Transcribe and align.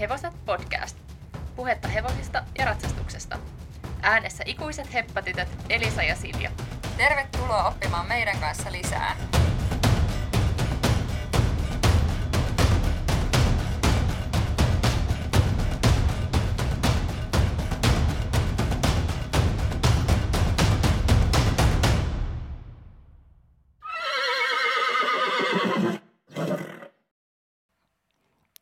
Hevoset 0.00 0.32
podcast. 0.44 0.96
Puhetta 1.56 1.88
hevosista 1.88 2.44
ja 2.58 2.64
ratsastuksesta. 2.64 3.38
Äänessä 4.02 4.44
ikuiset 4.46 4.92
heppatytöt 4.94 5.48
Elisa 5.68 6.02
ja 6.02 6.16
Silja. 6.16 6.50
Tervetuloa 6.96 7.68
oppimaan 7.68 8.08
meidän 8.08 8.38
kanssa 8.38 8.72
lisää. 8.72 9.16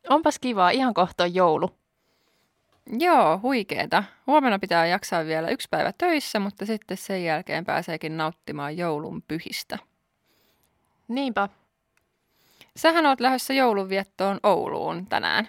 Onpas 0.09 0.39
kivaa, 0.39 0.71
ihan 0.71 0.95
kohta 0.95 1.25
on 1.25 1.35
joulu. 1.35 1.71
Joo, 2.98 3.41
huikeeta. 3.43 4.05
Huomenna 4.27 4.59
pitää 4.59 4.87
jaksaa 4.87 5.25
vielä 5.25 5.48
yksi 5.48 5.69
päivä 5.71 5.93
töissä, 5.98 6.41
mutta 6.41 6.67
sitten 6.67 6.97
sen 6.97 7.25
jälkeen 7.25 7.65
pääseekin 7.65 8.17
nauttimaan 8.17 8.77
joulun 8.77 9.23
pyhistä. 9.23 9.79
Niinpä. 11.09 11.48
Sähän 12.77 13.07
oot 13.07 13.21
lähdössä 13.21 13.55
joulunviettoon 13.55 14.41
Ouluun 14.43 15.07
tänään. 15.07 15.48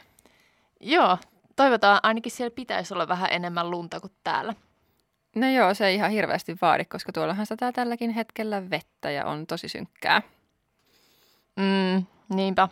Joo, 0.80 1.18
toivotaan 1.56 2.00
ainakin 2.04 2.32
siellä 2.32 2.56
pitäisi 2.56 2.94
olla 2.94 3.08
vähän 3.08 3.32
enemmän 3.32 3.72
lunta 3.72 4.00
kuin 4.00 4.14
täällä. 4.24 4.54
No 5.36 5.50
joo, 5.50 5.74
se 5.74 5.88
ei 5.88 5.96
ihan 5.96 6.12
hirveästi 6.12 6.58
vaadi, 6.62 6.86
koska 6.86 7.12
tuollahan 7.12 7.46
sataa 7.46 7.72
tälläkin 7.72 8.12
hetkellä 8.12 8.70
vettä 8.70 9.12
ja 9.12 9.26
on 9.26 9.48
tosi 9.48 9.68
synkkää. 9.68 10.22
Mm, 11.56 12.06
niinpä. 12.36 12.68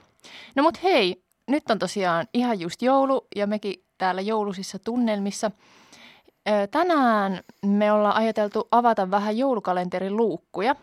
No 0.55 0.63
mut 0.63 0.83
hei, 0.83 1.23
nyt 1.47 1.69
on 1.69 1.79
tosiaan 1.79 2.27
ihan 2.33 2.59
just 2.59 2.81
joulu 2.81 3.27
ja 3.35 3.47
mekin 3.47 3.83
täällä 3.97 4.21
joulusissa 4.21 4.79
tunnelmissa. 4.79 5.51
Tänään 6.71 7.39
me 7.65 7.91
ollaan 7.91 8.15
ajateltu 8.15 8.67
avata 8.71 9.11
vähän 9.11 9.37
joulukalenterin 9.37 10.17
luukkuja 10.17 10.75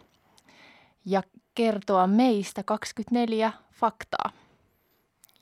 ja 1.07 1.23
kertoa 1.55 2.07
meistä 2.07 2.63
24 2.63 3.53
faktaa. 3.73 4.31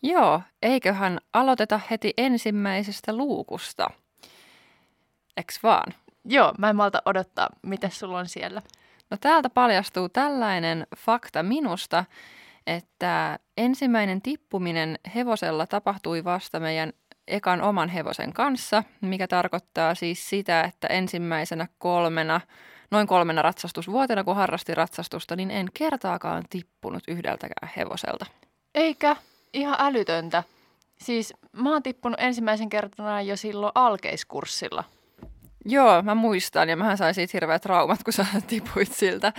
Joo, 0.02 0.42
eiköhän 0.62 1.18
aloiteta 1.32 1.80
heti 1.90 2.14
ensimmäisestä 2.16 3.16
luukusta. 3.16 3.90
Eks 5.36 5.62
vaan? 5.62 5.94
Joo, 6.24 6.52
mä 6.58 6.70
en 6.70 6.76
malta 6.76 7.02
odottaa, 7.04 7.48
mitä 7.62 7.88
sulla 7.88 8.18
on 8.18 8.28
siellä. 8.28 8.62
No 9.10 9.16
täältä 9.20 9.50
paljastuu 9.50 10.08
tällainen 10.08 10.86
fakta 10.96 11.42
minusta, 11.42 12.04
että 12.66 13.38
ensimmäinen 13.56 14.22
tippuminen 14.22 14.98
hevosella 15.14 15.66
tapahtui 15.66 16.24
vasta 16.24 16.60
meidän 16.60 16.92
ekan 17.28 17.62
oman 17.62 17.88
hevosen 17.88 18.32
kanssa, 18.32 18.84
mikä 19.00 19.28
tarkoittaa 19.28 19.94
siis 19.94 20.28
sitä, 20.28 20.60
että 20.60 20.86
ensimmäisenä 20.86 21.66
kolmena, 21.78 22.40
noin 22.90 23.06
kolmena 23.06 23.42
ratsastusvuotena, 23.42 24.24
kun 24.24 24.36
harrasti 24.36 24.74
ratsastusta, 24.74 25.36
niin 25.36 25.50
en 25.50 25.68
kertaakaan 25.74 26.44
tippunut 26.50 27.02
yhdeltäkään 27.08 27.72
hevoselta. 27.76 28.26
Eikä, 28.74 29.16
ihan 29.54 29.76
älytöntä. 29.78 30.42
Siis 30.98 31.34
mä 31.52 31.72
oon 31.72 31.82
tippunut 31.82 32.20
ensimmäisen 32.20 32.68
kertana 32.68 33.22
jo 33.22 33.36
silloin 33.36 33.72
alkeiskurssilla. 33.74 34.84
Joo, 35.64 36.02
mä 36.02 36.14
muistan 36.14 36.68
ja 36.68 36.76
mähän 36.76 36.98
sain 36.98 37.14
siitä 37.14 37.30
hirveät 37.32 37.62
traumat, 37.62 38.02
kun 38.02 38.12
sä 38.12 38.26
tipuit 38.46 38.92
siltä, 38.92 39.32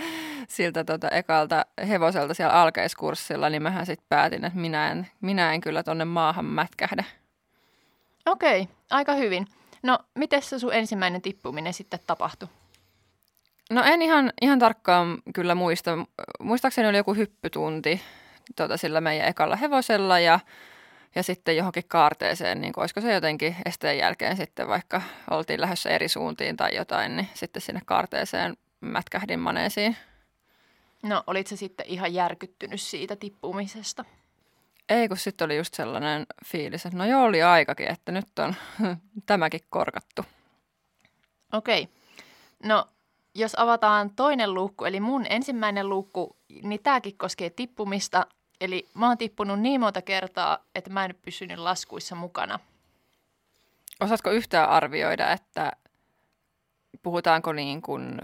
siltä 0.48 0.84
tota 0.84 1.08
ekalta 1.08 1.66
hevoselta 1.88 2.34
siellä 2.34 2.62
alkeiskurssilla, 2.62 3.50
niin 3.50 3.62
mähän 3.62 3.86
sitten 3.86 4.06
päätin, 4.08 4.44
että 4.44 4.58
minä 4.58 4.90
en, 4.90 5.08
minä 5.20 5.52
en 5.52 5.60
kyllä 5.60 5.82
tonne 5.82 6.04
maahan 6.04 6.44
mätkähdä. 6.44 7.04
Okei, 8.26 8.68
aika 8.90 9.14
hyvin. 9.14 9.46
No, 9.82 9.98
miten 10.14 10.42
se 10.42 10.58
sun 10.58 10.74
ensimmäinen 10.74 11.22
tippuminen 11.22 11.74
sitten 11.74 12.00
tapahtui? 12.06 12.48
No 13.70 13.82
en 13.84 14.02
ihan, 14.02 14.32
ihan 14.42 14.58
tarkkaan 14.58 15.18
kyllä 15.34 15.54
muista. 15.54 15.98
Muistaakseni 16.40 16.88
oli 16.88 16.96
joku 16.96 17.14
hyppytunti 17.14 18.00
tota, 18.56 18.76
sillä 18.76 19.00
meidän 19.00 19.28
ekalla 19.28 19.56
hevosella 19.56 20.18
ja, 20.18 20.40
ja 21.14 21.22
sitten 21.22 21.56
johonkin 21.56 21.88
kaarteeseen, 21.88 22.60
niin 22.60 22.72
olisiko 22.76 23.00
se 23.00 23.12
jotenkin 23.12 23.56
esteen 23.64 23.98
jälkeen 23.98 24.36
sitten, 24.36 24.68
vaikka 24.68 25.02
oltiin 25.30 25.60
lähdössä 25.60 25.90
eri 25.90 26.08
suuntiin 26.08 26.56
tai 26.56 26.76
jotain, 26.76 27.16
niin 27.16 27.28
sitten 27.34 27.62
sinne 27.62 27.80
kaarteeseen 27.86 28.56
mätkähdin 28.80 29.40
maneesiin. 29.40 29.96
No, 31.02 31.24
olit 31.26 31.46
se 31.46 31.56
sitten 31.56 31.86
ihan 31.88 32.14
järkyttynyt 32.14 32.80
siitä 32.80 33.16
tippumisesta? 33.16 34.04
Ei, 34.88 35.08
kun 35.08 35.16
sitten 35.16 35.44
oli 35.44 35.56
just 35.56 35.74
sellainen 35.74 36.26
fiilis, 36.46 36.86
että 36.86 36.98
no 36.98 37.04
joo, 37.04 37.24
oli 37.24 37.42
aikakin, 37.42 37.90
että 37.90 38.12
nyt 38.12 38.38
on 38.38 38.54
tämäkin 39.26 39.60
korkattu. 39.70 40.24
Okei. 41.52 41.88
No, 42.64 42.88
jos 43.34 43.54
avataan 43.58 44.10
toinen 44.10 44.54
luukku, 44.54 44.84
eli 44.84 45.00
mun 45.00 45.26
ensimmäinen 45.30 45.88
luukku, 45.88 46.36
niin 46.62 46.82
tämäkin 46.82 47.18
koskee 47.18 47.50
tippumista. 47.50 48.26
Eli 48.60 48.88
mä 48.94 49.08
oon 49.08 49.18
tippunut 49.18 49.60
niin 49.60 49.80
monta 49.80 50.02
kertaa, 50.02 50.58
että 50.74 50.90
mä 50.90 51.04
en 51.04 51.14
pysynyt 51.22 51.58
laskuissa 51.58 52.14
mukana. 52.14 52.58
Osaatko 54.00 54.30
yhtään 54.30 54.68
arvioida, 54.68 55.32
että 55.32 55.72
puhutaanko 57.02 57.52
niin 57.52 57.82
kuin 57.82 58.20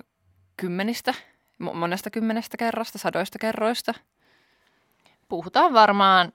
kymmenistä, 0.57 1.15
mo- 1.63 1.75
monesta 1.75 2.11
kymmenestä 2.11 2.57
kerrasta, 2.57 2.99
sadoista 2.99 3.39
kerroista? 3.39 3.95
Puhutaan 5.29 5.73
varmaan 5.73 6.33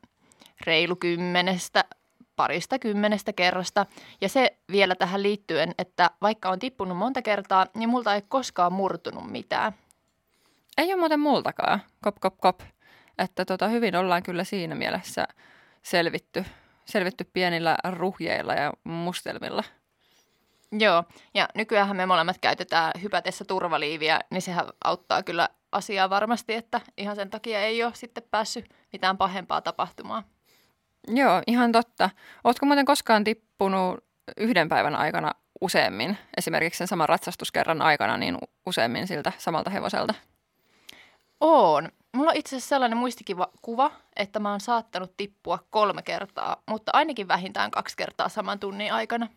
reilu 0.62 0.96
kymmenestä, 0.96 1.86
parista 2.36 2.80
kymmenestä 2.80 3.34
kerrasta. 3.34 3.86
Ja 4.22 4.30
se 4.30 4.58
vielä 4.72 4.96
tähän 4.96 5.24
liittyen, 5.24 5.76
että 5.78 6.12
vaikka 6.22 6.50
on 6.50 6.60
tippunut 6.60 6.98
monta 6.98 7.22
kertaa, 7.22 7.66
niin 7.74 7.90
multa 7.90 8.16
ei 8.16 8.22
koskaan 8.22 8.74
murtunut 8.74 9.32
mitään. 9.32 9.74
Ei 10.78 10.94
ole 10.94 11.00
muuten 11.00 11.20
multakaan, 11.20 11.82
kop 12.02 12.16
kop 12.20 12.36
kop. 12.40 12.60
Että 13.18 13.46
tota, 13.46 13.68
hyvin 13.68 13.96
ollaan 13.96 14.24
kyllä 14.24 14.44
siinä 14.44 14.76
mielessä 14.76 15.28
selvitty, 15.84 16.46
selvitty 16.86 17.24
pienillä 17.34 17.78
ruhjeilla 17.92 18.54
ja 18.54 18.74
mustelmilla. 18.84 19.64
Joo, 20.72 21.04
ja 21.34 21.50
nykyään 21.56 21.96
me 21.96 22.06
molemmat 22.06 22.38
käytetään 22.42 22.92
hypätessä 23.02 23.46
turvaliiviä, 23.46 24.20
niin 24.30 24.42
sehän 24.42 24.66
auttaa 24.84 25.24
kyllä 25.24 25.50
asiaa 25.72 26.10
varmasti, 26.10 26.54
että 26.54 26.82
ihan 26.98 27.16
sen 27.16 27.30
takia 27.30 27.60
ei 27.60 27.84
ole 27.84 27.94
sitten 27.96 28.24
päässyt 28.32 28.70
mitään 28.94 29.18
pahempaa 29.18 29.62
tapahtumaan. 29.62 30.24
Joo, 31.08 31.42
ihan 31.48 31.72
totta. 31.72 32.10
Ootko 32.44 32.66
muuten 32.66 32.86
koskaan 32.86 33.24
tippunut 33.24 34.04
yhden 34.38 34.70
päivän 34.70 34.96
aikana 34.96 35.32
useammin, 35.62 36.18
esimerkiksi 36.38 36.78
sen 36.78 36.88
saman 36.88 37.10
ratsastuskerran 37.10 37.82
aikana, 37.82 38.18
niin 38.18 38.38
useammin 38.66 39.08
siltä 39.08 39.32
samalta 39.38 39.70
hevoselta? 39.70 40.14
On. 41.42 41.92
Mulla 42.16 42.30
on 42.32 42.38
itse 42.38 42.56
asiassa 42.56 42.70
sellainen 42.70 42.98
muistikiva 42.98 43.50
kuva, 43.62 43.92
että 44.16 44.40
mä 44.40 44.52
oon 44.52 44.60
saattanut 44.60 45.18
tippua 45.18 45.60
kolme 45.70 46.02
kertaa, 46.02 46.64
mutta 46.70 46.92
ainakin 46.96 47.28
vähintään 47.28 47.72
kaksi 47.72 47.98
kertaa 47.98 48.30
saman 48.30 48.60
tunnin 48.60 48.94
aikana. 48.94 49.28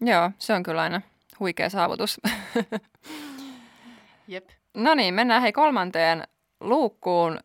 Joo, 0.00 0.30
se 0.38 0.52
on 0.54 0.62
kyllä 0.62 0.82
aina 0.82 1.00
huikea 1.40 1.70
saavutus. 1.70 2.20
Jep. 4.28 4.48
No 4.74 4.94
niin, 4.94 5.14
mennään 5.14 5.42
hei 5.42 5.52
kolmanteen 5.52 6.24
luukkuun. 6.60 7.40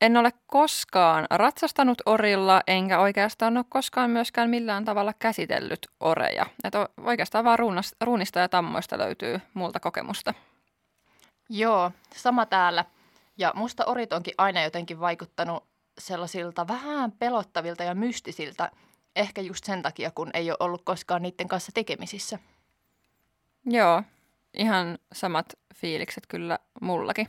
En 0.00 0.16
ole 0.16 0.30
koskaan 0.46 1.26
ratsastanut 1.30 1.98
orilla, 2.06 2.60
enkä 2.66 3.00
oikeastaan 3.00 3.56
ole 3.56 3.64
koskaan 3.68 4.10
myöskään 4.10 4.50
millään 4.50 4.84
tavalla 4.84 5.12
käsitellyt 5.18 5.86
oreja. 6.00 6.46
Et 6.64 6.74
o- 6.74 6.88
oikeastaan 7.00 7.44
vaan 7.44 7.58
ruunista 8.00 8.38
ja 8.38 8.48
tammoista 8.48 8.98
löytyy 8.98 9.40
multa 9.54 9.80
kokemusta. 9.80 10.34
Joo, 11.48 11.90
sama 12.14 12.46
täällä. 12.46 12.84
Ja 13.36 13.52
musta 13.56 13.84
orit 13.84 14.12
onkin 14.12 14.34
aina 14.38 14.62
jotenkin 14.62 15.00
vaikuttanut 15.00 15.64
sellaisilta 15.98 16.68
vähän 16.68 17.12
pelottavilta 17.12 17.84
ja 17.84 17.94
mystisiltä, 17.94 18.70
ehkä 19.16 19.40
just 19.40 19.64
sen 19.64 19.82
takia, 19.82 20.10
kun 20.10 20.30
ei 20.34 20.50
ole 20.50 20.56
ollut 20.60 20.82
koskaan 20.84 21.22
niiden 21.22 21.48
kanssa 21.48 21.72
tekemisissä. 21.74 22.38
Joo, 23.66 24.02
ihan 24.54 24.98
samat 25.12 25.46
fiilikset 25.74 26.26
kyllä 26.26 26.58
mullakin. 26.80 27.28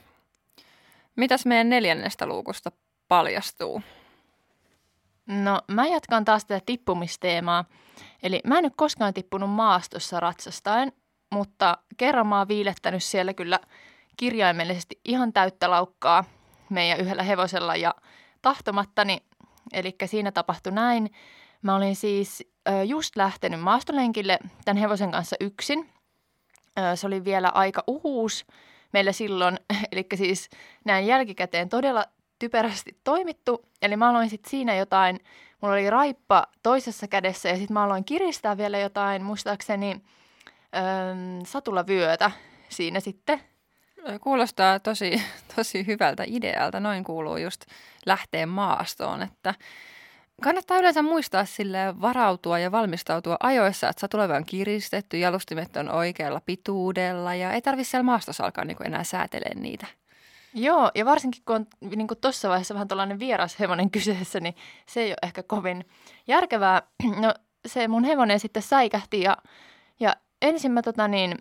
Mitäs 1.16 1.46
meidän 1.46 1.70
neljännestä 1.70 2.26
luukusta 2.26 2.72
paljastuu? 3.08 3.82
No, 5.28 5.62
mä 5.68 5.88
jatkan 5.88 6.26
taas 6.26 6.46
tätä 6.46 6.64
tippumisteemaa. 6.66 7.66
Eli 8.24 8.42
mä 8.48 8.58
en 8.58 8.66
ole 8.66 8.72
koskaan 8.76 9.14
tippunut 9.14 9.50
maastossa 9.50 10.20
ratsastaen, 10.20 10.92
mutta 11.32 11.78
kerran 11.98 12.28
mä 12.28 12.38
oon 12.38 12.48
viilettänyt 12.48 13.04
siellä 13.04 13.34
kyllä 13.34 13.60
kirjaimellisesti 14.18 15.00
ihan 15.06 15.34
täyttä 15.34 15.70
laukkaa 15.70 16.24
meidän 16.70 17.00
yhdellä 17.00 17.24
hevosella 17.24 17.76
ja 17.76 17.96
tahtomattani. 18.42 19.18
Eli 19.74 19.96
siinä 20.06 20.32
tapahtui 20.32 20.72
näin. 20.72 21.12
Mä 21.62 21.76
olin 21.76 21.96
siis 21.96 22.54
just 22.86 23.16
lähtenyt 23.16 23.60
maastolenkille 23.60 24.40
tämän 24.66 24.82
hevosen 24.82 25.12
kanssa 25.12 25.36
yksin. 25.40 25.90
Se 26.96 27.08
oli 27.08 27.26
vielä 27.26 27.50
aika 27.50 27.84
uhuus 27.88 28.46
meillä 28.94 29.12
silloin, 29.12 29.60
eli 29.92 30.06
siis 30.16 30.50
näin 30.86 31.08
jälkikäteen 31.08 31.70
todella 31.70 32.06
typerästi 32.40 32.98
toimittu. 33.04 33.66
Eli 33.82 33.98
mä 33.98 34.10
aloin 34.10 34.30
sitten 34.30 34.50
siinä 34.50 34.76
jotain 34.76 35.20
mulla 35.64 35.76
oli 35.76 35.90
raippa 35.90 36.48
toisessa 36.64 37.08
kädessä 37.08 37.50
ja 37.50 37.56
sitten 37.56 37.74
mä 37.74 37.84
aloin 37.84 38.06
kiristää 38.06 38.58
vielä 38.58 38.78
jotain, 38.78 39.24
muistaakseni 39.24 40.02
satulavyötä 41.46 42.32
siinä 42.70 43.00
sitten. 43.00 43.53
Kuulostaa 44.22 44.80
tosi, 44.80 45.22
tosi 45.56 45.88
hyvältä 45.88 46.24
idealta. 46.28 46.80
Noin 46.80 47.04
kuuluu 47.04 47.38
just 47.38 47.66
lähteä 48.06 48.46
maastoon, 48.46 49.22
että 49.22 49.54
kannattaa 50.42 50.78
yleensä 50.78 51.02
muistaa 51.02 51.46
sille 51.46 52.02
varautua 52.02 52.60
ja 52.60 52.72
valmistautua 52.72 53.38
ajoissa, 53.40 53.90
että 53.90 54.00
satulava 54.02 54.36
on 54.36 54.46
kiristetty, 54.46 55.18
jalustimet 55.18 55.78
on 55.78 55.92
oikealla 55.92 56.42
pituudella 56.46 57.36
ja 57.36 57.52
ei 57.52 57.62
tarvitse 57.62 57.92
siellä 57.92 58.04
maastossa 58.04 58.44
alkaa 58.44 58.66
niin 58.66 58.86
enää 58.86 59.04
säätelemään 59.04 59.64
niitä. 59.64 59.88
Joo, 60.54 60.92
ja 60.96 61.06
varsinkin 61.06 61.42
kun 61.46 61.56
on 61.56 61.68
niin 61.82 62.08
tuossa 62.22 62.50
vaiheessa 62.50 62.74
vähän 62.74 62.88
tällainen 62.88 63.20
vieras 63.20 63.60
hevonen 63.60 63.92
kyseessä, 63.96 64.40
niin 64.40 64.56
se 64.86 65.02
ei 65.02 65.10
ole 65.10 65.18
ehkä 65.24 65.44
kovin 65.44 65.86
järkevää. 66.28 66.82
No 67.22 67.34
se 67.66 67.88
mun 67.88 68.04
hevonen 68.04 68.40
sitten 68.40 68.64
säikähti 68.64 69.22
ja, 69.22 69.38
ja 70.00 70.16
ensin 70.42 70.72
mä 70.72 70.82
tota 70.82 71.08
niin, 71.08 71.38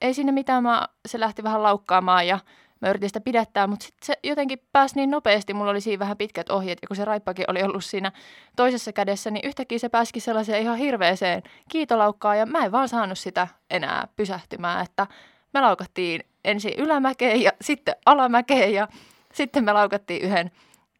ei 0.00 0.14
sinne 0.14 0.32
mitään, 0.32 0.62
mä, 0.62 0.88
se 1.06 1.20
lähti 1.20 1.42
vähän 1.42 1.62
laukkaamaan 1.62 2.26
ja 2.26 2.38
mä 2.80 2.90
yritin 2.90 3.08
sitä 3.08 3.20
pidättää, 3.20 3.66
mutta 3.66 3.84
sitten 3.84 4.06
se 4.06 4.18
jotenkin 4.22 4.58
pääsi 4.72 4.94
niin 4.96 5.10
nopeasti, 5.10 5.54
mulla 5.54 5.70
oli 5.70 5.80
siinä 5.80 5.98
vähän 5.98 6.16
pitkät 6.16 6.50
ohjeet, 6.50 6.78
ja 6.82 6.88
kun 6.88 6.96
se 6.96 7.04
raippakin 7.04 7.44
oli 7.48 7.62
ollut 7.62 7.84
siinä 7.84 8.12
toisessa 8.56 8.92
kädessä, 8.92 9.30
niin 9.30 9.48
yhtäkkiä 9.48 9.78
se 9.78 9.88
pääsikin 9.88 10.22
sellaiseen 10.22 10.62
ihan 10.62 10.78
hirveeseen 10.78 11.42
kiitolaukkaan, 11.68 12.38
ja 12.38 12.46
mä 12.46 12.64
en 12.64 12.72
vaan 12.72 12.88
saanut 12.88 13.18
sitä 13.18 13.48
enää 13.70 14.08
pysähtymään, 14.16 14.84
että 14.84 15.06
me 15.54 15.60
laukattiin 15.60 16.24
ensin 16.44 16.74
ylämäkeen 16.78 17.42
ja 17.42 17.52
sitten 17.60 17.96
alamäkeen, 18.06 18.74
ja 18.74 18.88
sitten 19.34 19.64
me 19.64 19.72
laukattiin 19.72 20.22
yhden 20.22 20.50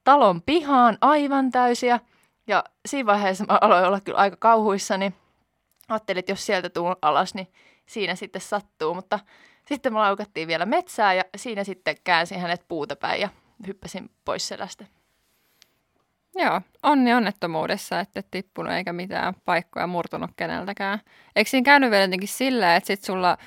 talon 0.05 0.43
pihaan 0.43 0.99
aivan 1.01 1.51
täysiä, 1.51 2.01
ja 2.47 2.65
siinä 2.87 3.07
vaiheessa 3.07 3.45
mä 3.49 3.59
aloin 3.61 3.85
olla 3.85 4.01
kyllä 4.01 4.19
aika 4.19 4.37
kauhuissani. 4.41 5.13
Ajattelin, 5.89 6.19
että 6.19 6.33
jos 6.33 6.47
sieltä 6.47 6.71
tuun 6.71 6.97
alas, 7.03 7.35
niin 7.35 7.49
siinä 7.89 8.15
sitten 8.15 8.43
sattuu, 8.43 8.95
mutta 8.95 9.19
sitten 9.69 9.93
me 9.93 9.99
laukattiin 9.99 10.49
vielä 10.49 10.67
metsää 10.67 11.15
ja 11.15 11.25
siinä 11.37 11.65
sitten 11.65 11.97
käänsin 12.05 12.41
hänet 12.41 12.65
puuta 12.69 12.97
päin 12.97 13.21
ja 13.21 13.29
hyppäsin 13.67 14.11
pois 14.25 14.49
selästä. 14.49 14.85
Joo, 16.35 16.61
onni 16.83 17.15
onnettomuudessa, 17.15 18.01
että 18.01 18.21
et 18.21 18.27
tippunut 18.31 18.73
eikä 18.73 18.93
mitään 18.93 19.35
paikkoja 19.45 19.87
murtunut 19.87 20.31
keneltäkään. 20.37 20.99
Eikö 21.37 21.51
siinä 21.51 21.65
käynyt 21.65 21.91
vielä 21.91 22.05
jotenkin 22.05 22.29
sillä, 22.29 22.77
että 22.77 22.87
sit 22.87 23.05
sulla 23.05 23.39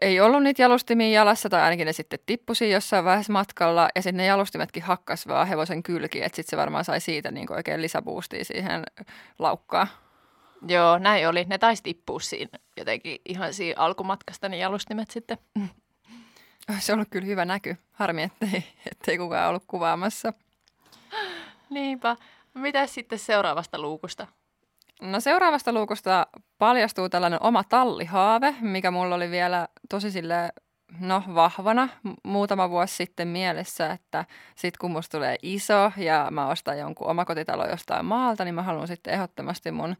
ei 0.00 0.20
ollut 0.20 0.42
niitä 0.42 0.62
jalustimia 0.62 1.10
jalassa 1.10 1.48
tai 1.48 1.62
ainakin 1.62 1.86
ne 1.86 1.92
sitten 1.92 2.18
tippusi 2.26 2.70
jossain 2.70 3.04
vaiheessa 3.04 3.32
matkalla 3.32 3.88
ja 3.94 4.02
sitten 4.02 4.16
ne 4.16 4.26
jalustimetkin 4.26 4.82
hakkas 4.82 5.28
vaan 5.28 5.48
hevosen 5.48 5.82
kylki, 5.82 6.22
että 6.22 6.36
sitten 6.36 6.50
se 6.50 6.56
varmaan 6.56 6.84
sai 6.84 7.00
siitä 7.00 7.30
niin 7.30 7.52
oikein 7.52 7.82
lisäboostia 7.82 8.44
siihen 8.44 8.82
laukkaan. 9.38 9.88
Joo, 10.68 10.98
näin 10.98 11.28
oli. 11.28 11.44
Ne 11.44 11.58
taisi 11.58 11.82
tippua 11.82 12.20
siinä 12.20 12.58
jotenkin 12.76 13.18
ihan 13.24 13.54
siinä 13.54 13.82
alkumatkasta 13.82 14.48
ne 14.48 14.56
jalustimet 14.56 15.10
sitten. 15.10 15.38
Se 16.78 16.92
on 16.92 16.96
ollut 16.96 17.08
kyllä 17.10 17.26
hyvä 17.26 17.44
näky. 17.44 17.76
Harmi, 17.92 18.22
ettei, 18.22 18.64
ettei 18.90 19.18
kukaan 19.18 19.48
ollut 19.48 19.64
kuvaamassa. 19.66 20.32
Niinpä. 21.70 22.16
Mitä 22.54 22.86
sitten 22.86 23.18
seuraavasta 23.18 23.78
luukusta? 23.78 24.26
No 25.00 25.20
seuraavasta 25.20 25.72
luukusta 25.72 26.26
paljastuu 26.58 27.08
tällainen 27.08 27.42
oma 27.42 27.64
tallihaave, 27.64 28.54
mikä 28.60 28.90
mulla 28.90 29.14
oli 29.14 29.30
vielä 29.30 29.68
tosi 29.88 30.10
sille 30.10 30.52
no 30.98 31.22
vahvana 31.34 31.88
muutama 32.22 32.70
vuosi 32.70 32.96
sitten 32.96 33.28
mielessä, 33.28 33.90
että 33.92 34.24
sit 34.54 34.76
kun 34.76 34.90
musta 34.90 35.18
tulee 35.18 35.36
iso 35.42 35.92
ja 35.96 36.28
mä 36.30 36.48
ostan 36.48 36.78
jonkun 36.78 37.06
omakotitalo 37.06 37.66
jostain 37.66 38.04
maalta, 38.04 38.44
niin 38.44 38.54
mä 38.54 38.62
haluan 38.62 38.86
sitten 38.86 39.14
ehdottomasti 39.14 39.70
mun 39.70 39.96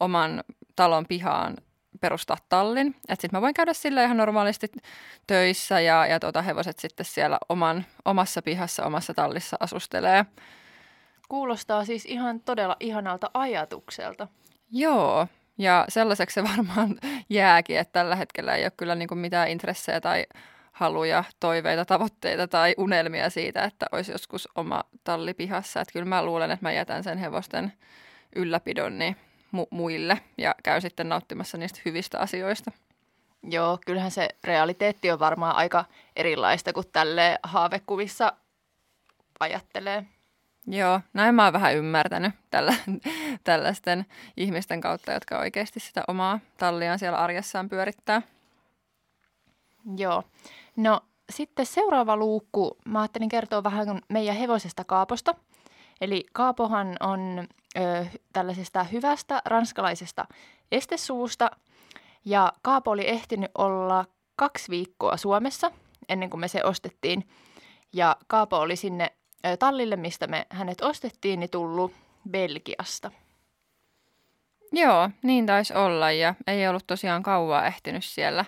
oman 0.00 0.44
talon 0.76 1.06
pihaan 1.08 1.56
perustaa 2.00 2.36
tallin. 2.48 2.86
Että 2.86 3.22
sitten 3.22 3.30
mä 3.32 3.40
voin 3.40 3.54
käydä 3.54 3.72
sillä 3.72 4.04
ihan 4.04 4.16
normaalisti 4.16 4.66
töissä 5.26 5.80
ja, 5.80 6.06
ja 6.06 6.20
tuota, 6.20 6.42
hevoset 6.42 6.78
sitten 6.78 7.06
siellä 7.06 7.38
oman, 7.48 7.84
omassa 8.04 8.42
pihassa, 8.42 8.86
omassa 8.86 9.14
tallissa 9.14 9.56
asustelee. 9.60 10.26
Kuulostaa 11.28 11.84
siis 11.84 12.04
ihan 12.06 12.40
todella 12.40 12.76
ihanalta 12.80 13.30
ajatukselta. 13.34 14.28
Joo, 14.70 15.26
ja 15.58 15.84
sellaiseksi 15.88 16.34
se 16.34 16.42
varmaan 16.56 16.98
jääkin, 17.30 17.78
että 17.78 17.92
tällä 17.92 18.16
hetkellä 18.16 18.54
ei 18.54 18.64
ole 18.64 18.72
kyllä 18.76 18.94
niin 18.94 19.18
mitään 19.18 19.48
intressejä 19.48 20.00
tai 20.00 20.26
haluja, 20.72 21.24
toiveita, 21.40 21.84
tavoitteita 21.84 22.48
tai 22.48 22.74
unelmia 22.78 23.30
siitä, 23.30 23.64
että 23.64 23.86
olisi 23.92 24.12
joskus 24.12 24.48
oma 24.54 24.84
talli 25.04 25.34
pihassa. 25.34 25.80
Että 25.80 25.92
kyllä 25.92 26.06
mä 26.06 26.24
luulen, 26.24 26.50
että 26.50 26.66
mä 26.66 26.72
jätän 26.72 27.04
sen 27.04 27.18
hevosten 27.18 27.72
ylläpidon 28.36 28.98
niin 28.98 29.16
mu- 29.56 29.68
muille 29.70 30.18
ja 30.38 30.54
käy 30.62 30.80
sitten 30.80 31.08
nauttimassa 31.08 31.58
niistä 31.58 31.80
hyvistä 31.84 32.18
asioista. 32.18 32.72
Joo, 33.42 33.78
kyllähän 33.86 34.10
se 34.10 34.28
realiteetti 34.44 35.10
on 35.10 35.18
varmaan 35.18 35.56
aika 35.56 35.84
erilaista 36.16 36.72
kuin 36.72 36.86
tälle 36.92 37.38
haavekuvissa 37.42 38.32
ajattelee. 39.40 40.06
Joo, 40.66 41.00
näin 41.12 41.34
mä 41.34 41.44
oon 41.44 41.52
vähän 41.52 41.76
ymmärtänyt 41.76 42.34
tällä, 42.50 42.74
tällaisten 43.44 44.06
ihmisten 44.36 44.80
kautta, 44.80 45.12
jotka 45.12 45.38
oikeasti 45.38 45.80
sitä 45.80 46.04
omaa 46.08 46.40
talliaan 46.58 46.98
siellä 46.98 47.18
arjessaan 47.18 47.68
pyörittää. 47.68 48.22
Joo. 49.96 50.22
No 50.76 51.00
sitten 51.30 51.66
seuraava 51.66 52.16
luukku, 52.16 52.76
mä 52.84 53.00
ajattelin 53.00 53.28
kertoa 53.28 53.64
vähän 53.64 54.00
meidän 54.08 54.36
hevosesta 54.36 54.84
Kaaposta. 54.84 55.34
Eli 56.00 56.26
Kaapohan 56.32 56.96
on 57.00 57.48
ö, 57.78 58.06
tällaisesta 58.32 58.84
hyvästä 58.84 59.42
ranskalaisesta 59.44 60.26
estesuusta. 60.72 61.50
Ja 62.24 62.52
Kaapo 62.62 62.90
oli 62.90 63.08
ehtinyt 63.08 63.50
olla 63.54 64.04
kaksi 64.36 64.70
viikkoa 64.70 65.16
Suomessa 65.16 65.70
ennen 66.08 66.30
kuin 66.30 66.40
me 66.40 66.48
se 66.48 66.64
ostettiin. 66.64 67.28
Ja 67.92 68.16
Kaapo 68.26 68.58
oli 68.58 68.76
sinne 68.76 69.12
tallille, 69.58 69.96
mistä 69.96 70.26
me 70.26 70.46
hänet 70.50 70.80
ostettiin, 70.80 71.40
niin 71.40 71.50
tullut 71.50 71.92
Belgiasta. 72.30 73.10
Joo, 74.72 75.10
niin 75.22 75.46
taisi 75.46 75.74
olla 75.74 76.12
ja 76.12 76.34
ei 76.46 76.68
ollut 76.68 76.86
tosiaan 76.86 77.22
kauaa 77.22 77.66
ehtinyt 77.66 78.04
siellä 78.04 78.44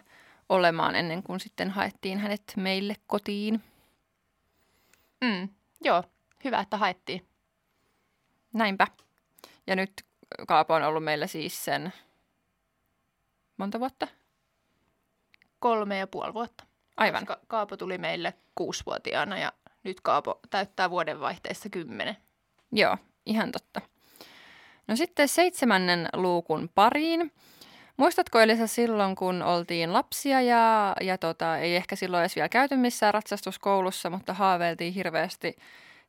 olemaan 0.48 0.94
ennen 0.94 1.22
kuin 1.22 1.40
sitten 1.40 1.70
haettiin 1.70 2.18
hänet 2.18 2.42
meille 2.56 2.94
kotiin. 3.06 3.62
Mm, 5.24 5.48
joo, 5.84 6.04
hyvä, 6.44 6.60
että 6.60 6.76
haettiin. 6.76 7.26
Näinpä. 8.52 8.86
Ja 9.66 9.76
nyt 9.76 9.92
Kaapo 10.48 10.74
on 10.74 10.82
ollut 10.82 11.04
meillä 11.04 11.26
siis 11.26 11.64
sen 11.64 11.92
monta 13.56 13.80
vuotta? 13.80 14.08
Kolme 15.58 15.98
ja 15.98 16.06
puoli 16.06 16.34
vuotta. 16.34 16.64
Aivan. 16.96 17.26
Koska 17.26 17.42
Kaapo 17.46 17.76
tuli 17.76 17.98
meille 17.98 18.34
kuusivuotiaana 18.54 19.38
ja 19.38 19.52
nyt 19.84 20.00
Kaapo 20.00 20.40
täyttää 20.50 20.90
vuodenvaihteessa 20.90 21.68
kymmenen. 21.68 22.16
Joo, 22.72 22.96
ihan 23.26 23.52
totta. 23.52 23.80
No 24.86 24.96
sitten 24.96 25.28
seitsemännen 25.28 26.08
luukun 26.12 26.70
pariin. 26.74 27.32
Muistatko 27.96 28.40
Elisa 28.40 28.66
silloin, 28.66 29.16
kun 29.16 29.42
oltiin 29.42 29.92
lapsia 29.92 30.40
ja, 30.40 30.96
ja 31.00 31.18
tota, 31.18 31.58
ei 31.58 31.76
ehkä 31.76 31.96
silloin 31.96 32.20
edes 32.20 32.36
vielä 32.36 32.48
käyty 32.48 32.76
missään 32.76 33.14
ratsastuskoulussa, 33.14 34.10
mutta 34.10 34.34
haaveiltiin 34.34 34.94
hirveästi 34.94 35.56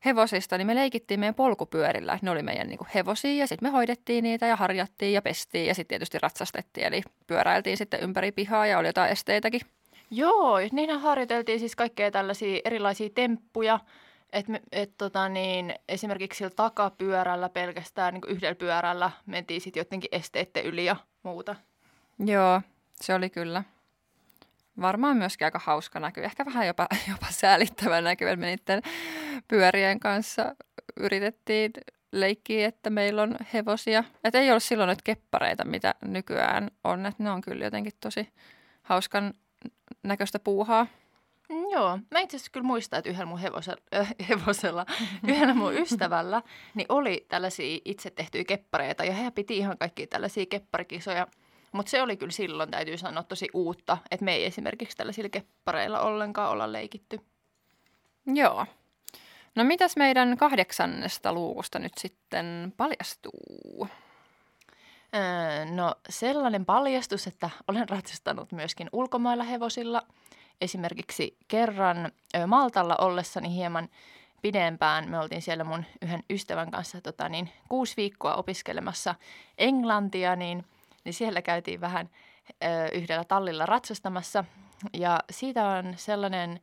hevosista, 0.04 0.58
niin 0.58 0.66
me 0.66 0.74
leikittiin 0.74 1.20
meidän 1.20 1.34
polkupyörillä. 1.34 2.18
Ne 2.22 2.30
oli 2.30 2.42
meidän 2.42 2.68
niin 2.68 2.78
kuin, 2.78 2.88
hevosia 2.94 3.34
ja 3.34 3.46
sitten 3.46 3.68
me 3.68 3.72
hoidettiin 3.72 4.22
niitä 4.22 4.46
ja 4.46 4.56
harjattiin 4.56 5.12
ja 5.12 5.22
pestiin 5.22 5.66
ja 5.66 5.74
sitten 5.74 5.88
tietysti 5.88 6.18
ratsastettiin. 6.18 6.86
Eli 6.86 7.02
pyöräiltiin 7.26 7.76
sitten 7.76 8.00
ympäri 8.00 8.32
pihaa 8.32 8.66
ja 8.66 8.78
oli 8.78 8.86
jotain 8.86 9.12
esteitäkin. 9.12 9.60
Joo, 10.10 10.58
niinhän 10.72 11.00
harjoiteltiin 11.00 11.60
siis 11.60 11.76
kaikkea 11.76 12.10
tällaisia 12.10 12.60
erilaisia 12.64 13.10
temppuja. 13.14 13.80
Et 14.32 14.48
me, 14.48 14.62
et 14.72 14.92
tota 14.98 15.28
niin, 15.28 15.74
esimerkiksi 15.88 16.38
sillä 16.38 16.50
takapyörällä 16.50 17.48
pelkästään 17.48 18.14
niin 18.14 18.22
yhdellä 18.28 18.54
pyörällä 18.54 19.10
mentiin 19.26 19.60
sitten 19.60 19.80
jotenkin 19.80 20.08
esteiden 20.12 20.64
yli 20.64 20.84
ja 20.84 20.96
muuta. 21.22 21.56
Joo, 22.18 22.62
se 22.94 23.14
oli 23.14 23.30
kyllä. 23.30 23.64
Varmaan 24.80 25.16
myöskin 25.16 25.44
aika 25.44 25.60
hauska 25.64 26.00
näky. 26.00 26.24
Ehkä 26.24 26.44
vähän 26.44 26.66
jopa, 26.66 26.86
jopa 27.10 27.26
säälittävä 27.30 28.00
näky, 28.00 28.28
että 28.28 28.36
me 28.36 28.46
niiden 28.46 28.82
pyörien 29.48 30.00
kanssa 30.00 30.54
yritettiin 30.96 31.72
leikkiä, 32.12 32.68
että 32.68 32.90
meillä 32.90 33.22
on 33.22 33.36
hevosia. 33.52 34.04
Että 34.24 34.38
ei 34.38 34.52
ole 34.52 34.60
silloin 34.60 34.88
nyt 34.88 35.02
keppareita, 35.02 35.64
mitä 35.64 35.94
nykyään 36.04 36.70
on. 36.84 37.06
Että 37.06 37.22
ne 37.22 37.30
on 37.30 37.40
kyllä 37.40 37.64
jotenkin 37.64 37.92
tosi 38.00 38.28
hauskan 38.82 39.34
näköistä 40.02 40.38
puuhaa. 40.38 40.86
Mm, 41.48 41.68
joo, 41.70 41.98
mä 42.10 42.20
itse 42.20 42.36
asiassa 42.36 42.52
kyllä 42.52 42.66
muistan, 42.66 42.98
että 42.98 43.10
yhdellä 43.10 43.26
mun 43.26 43.38
hevosella, 43.38 43.80
äh, 43.94 44.14
hevosella 44.28 44.86
yhdellä 45.28 45.54
mun 45.54 45.74
ystävällä, 45.74 46.42
niin 46.74 46.86
oli 46.88 47.26
tällaisia 47.28 47.78
itse 47.84 48.10
tehtyjä 48.10 48.44
keppareita 48.44 49.04
ja 49.04 49.12
he 49.12 49.30
piti 49.30 49.56
ihan 49.56 49.78
kaikki 49.78 50.06
tällaisia 50.06 50.46
kepparikisoja. 50.46 51.26
Mutta 51.72 51.90
se 51.90 52.02
oli 52.02 52.16
kyllä 52.16 52.32
silloin, 52.32 52.70
täytyy 52.70 52.98
sanoa, 52.98 53.22
tosi 53.22 53.48
uutta, 53.54 53.98
että 54.10 54.24
me 54.24 54.34
ei 54.34 54.44
esimerkiksi 54.44 54.96
tällaisilla 54.96 55.28
keppareilla 55.28 56.00
ollenkaan 56.00 56.50
olla 56.50 56.72
leikitty. 56.72 57.20
Joo. 58.26 58.66
No 59.54 59.64
mitäs 59.64 59.96
meidän 59.96 60.36
kahdeksannesta 60.36 61.32
luukusta 61.32 61.78
nyt 61.78 61.92
sitten 61.98 62.72
paljastuu? 62.76 63.88
Öö, 65.16 65.64
no 65.64 65.94
sellainen 66.08 66.64
paljastus, 66.64 67.26
että 67.26 67.50
olen 67.68 67.88
ratsastanut 67.88 68.52
myöskin 68.52 68.88
ulkomailla 68.92 69.44
hevosilla. 69.44 70.02
Esimerkiksi 70.60 71.36
kerran 71.48 72.12
Maltalla 72.46 72.96
ollessani 72.96 73.54
hieman 73.54 73.88
pidempään. 74.42 75.10
Me 75.10 75.18
oltiin 75.18 75.42
siellä 75.42 75.64
mun 75.64 75.84
yhden 76.02 76.22
ystävän 76.30 76.70
kanssa 76.70 77.00
tota, 77.00 77.28
niin, 77.28 77.50
kuusi 77.68 77.96
viikkoa 77.96 78.34
opiskelemassa 78.34 79.14
englantia, 79.58 80.36
niin, 80.36 80.64
niin 81.04 81.14
siellä 81.14 81.42
käytiin 81.42 81.80
vähän 81.80 82.10
ö, 82.50 82.88
yhdellä 82.92 83.24
tallilla 83.24 83.66
ratsastamassa. 83.66 84.44
Ja 84.92 85.20
siitä 85.30 85.66
on 85.68 85.94
sellainen 85.96 86.60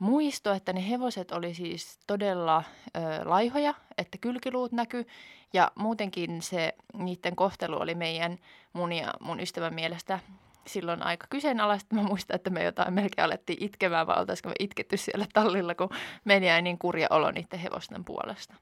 muisto, 0.00 0.52
että 0.52 0.72
ne 0.72 0.90
hevoset 0.90 1.32
oli 1.32 1.54
siis 1.54 1.98
todella 2.06 2.64
ö, 2.96 3.00
laihoja, 3.24 3.74
että 3.98 4.18
kylkiluut 4.18 4.72
näkyy 4.72 5.06
ja 5.52 5.70
muutenkin 5.74 6.42
se 6.42 6.74
niiden 6.94 7.36
kohtelu 7.36 7.76
oli 7.76 7.94
meidän 7.94 8.38
mun 8.72 8.92
ja 8.92 9.14
mun 9.20 9.40
ystävän 9.40 9.74
mielestä 9.74 10.18
silloin 10.66 11.02
aika 11.02 11.26
kyseenalaista. 11.30 11.94
Mä 11.94 12.02
muistan, 12.02 12.34
että 12.34 12.50
me 12.50 12.64
jotain 12.64 12.94
melkein 12.94 13.24
alettiin 13.24 13.64
itkemään, 13.64 14.06
vai 14.06 14.18
oltaisiko 14.18 14.48
me 14.48 14.54
itketty 14.58 14.96
siellä 14.96 15.26
tallilla, 15.32 15.74
kun 15.74 15.88
meni 16.24 16.46
jäi 16.46 16.62
niin 16.62 16.78
kurja 16.78 17.06
olo 17.10 17.30
niiden 17.30 17.58
hevosten 17.58 18.04
puolesta. 18.04 18.54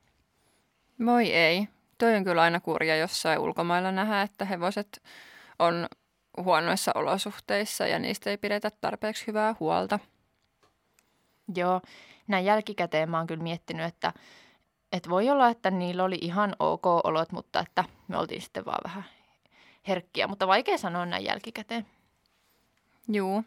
Moi 0.98 1.32
ei. 1.32 1.68
Toi 1.98 2.16
on 2.16 2.24
kyllä 2.24 2.42
aina 2.42 2.60
kurja 2.60 2.96
jossain 2.96 3.38
ulkomailla 3.38 3.92
nähdä, 3.92 4.22
että 4.22 4.44
hevoset 4.44 5.02
on 5.58 5.88
huonoissa 6.42 6.92
olosuhteissa 6.94 7.86
ja 7.86 7.98
niistä 7.98 8.30
ei 8.30 8.38
pidetä 8.38 8.70
tarpeeksi 8.80 9.26
hyvää 9.26 9.54
huolta. 9.60 9.98
Joo, 11.54 11.80
näin 12.26 12.44
jälkikäteen 12.44 13.10
mä 13.10 13.18
oon 13.18 13.26
kyllä 13.26 13.42
miettinyt, 13.42 13.86
että, 13.86 14.12
että 14.92 15.10
voi 15.10 15.30
olla, 15.30 15.48
että 15.48 15.70
niillä 15.70 16.04
oli 16.04 16.18
ihan 16.20 16.56
ok 16.58 16.86
olot, 16.86 17.32
mutta 17.32 17.60
että 17.60 17.84
me 18.08 18.18
oltiin 18.18 18.42
sitten 18.42 18.64
vaan 18.64 18.80
vähän 18.84 19.04
herkkiä, 19.88 20.26
mutta 20.26 20.46
vaikea 20.46 20.78
sanoa 20.78 21.06
näin 21.06 21.24
jälkikäteen. 21.24 21.86
Juu. 23.08 23.44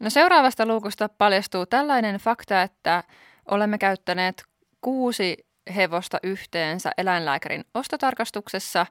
No 0.00 0.10
seuraavasta 0.10 0.66
luukusta 0.66 1.08
paljastuu 1.08 1.66
tällainen 1.66 2.16
fakta, 2.16 2.62
että 2.62 3.04
olemme 3.50 3.78
käyttäneet 3.78 4.44
kuusi 4.80 5.46
hevosta 5.76 6.18
yhteensä 6.22 6.90
eläinlääkärin 6.98 7.64
ostotarkastuksessa, 7.74 8.86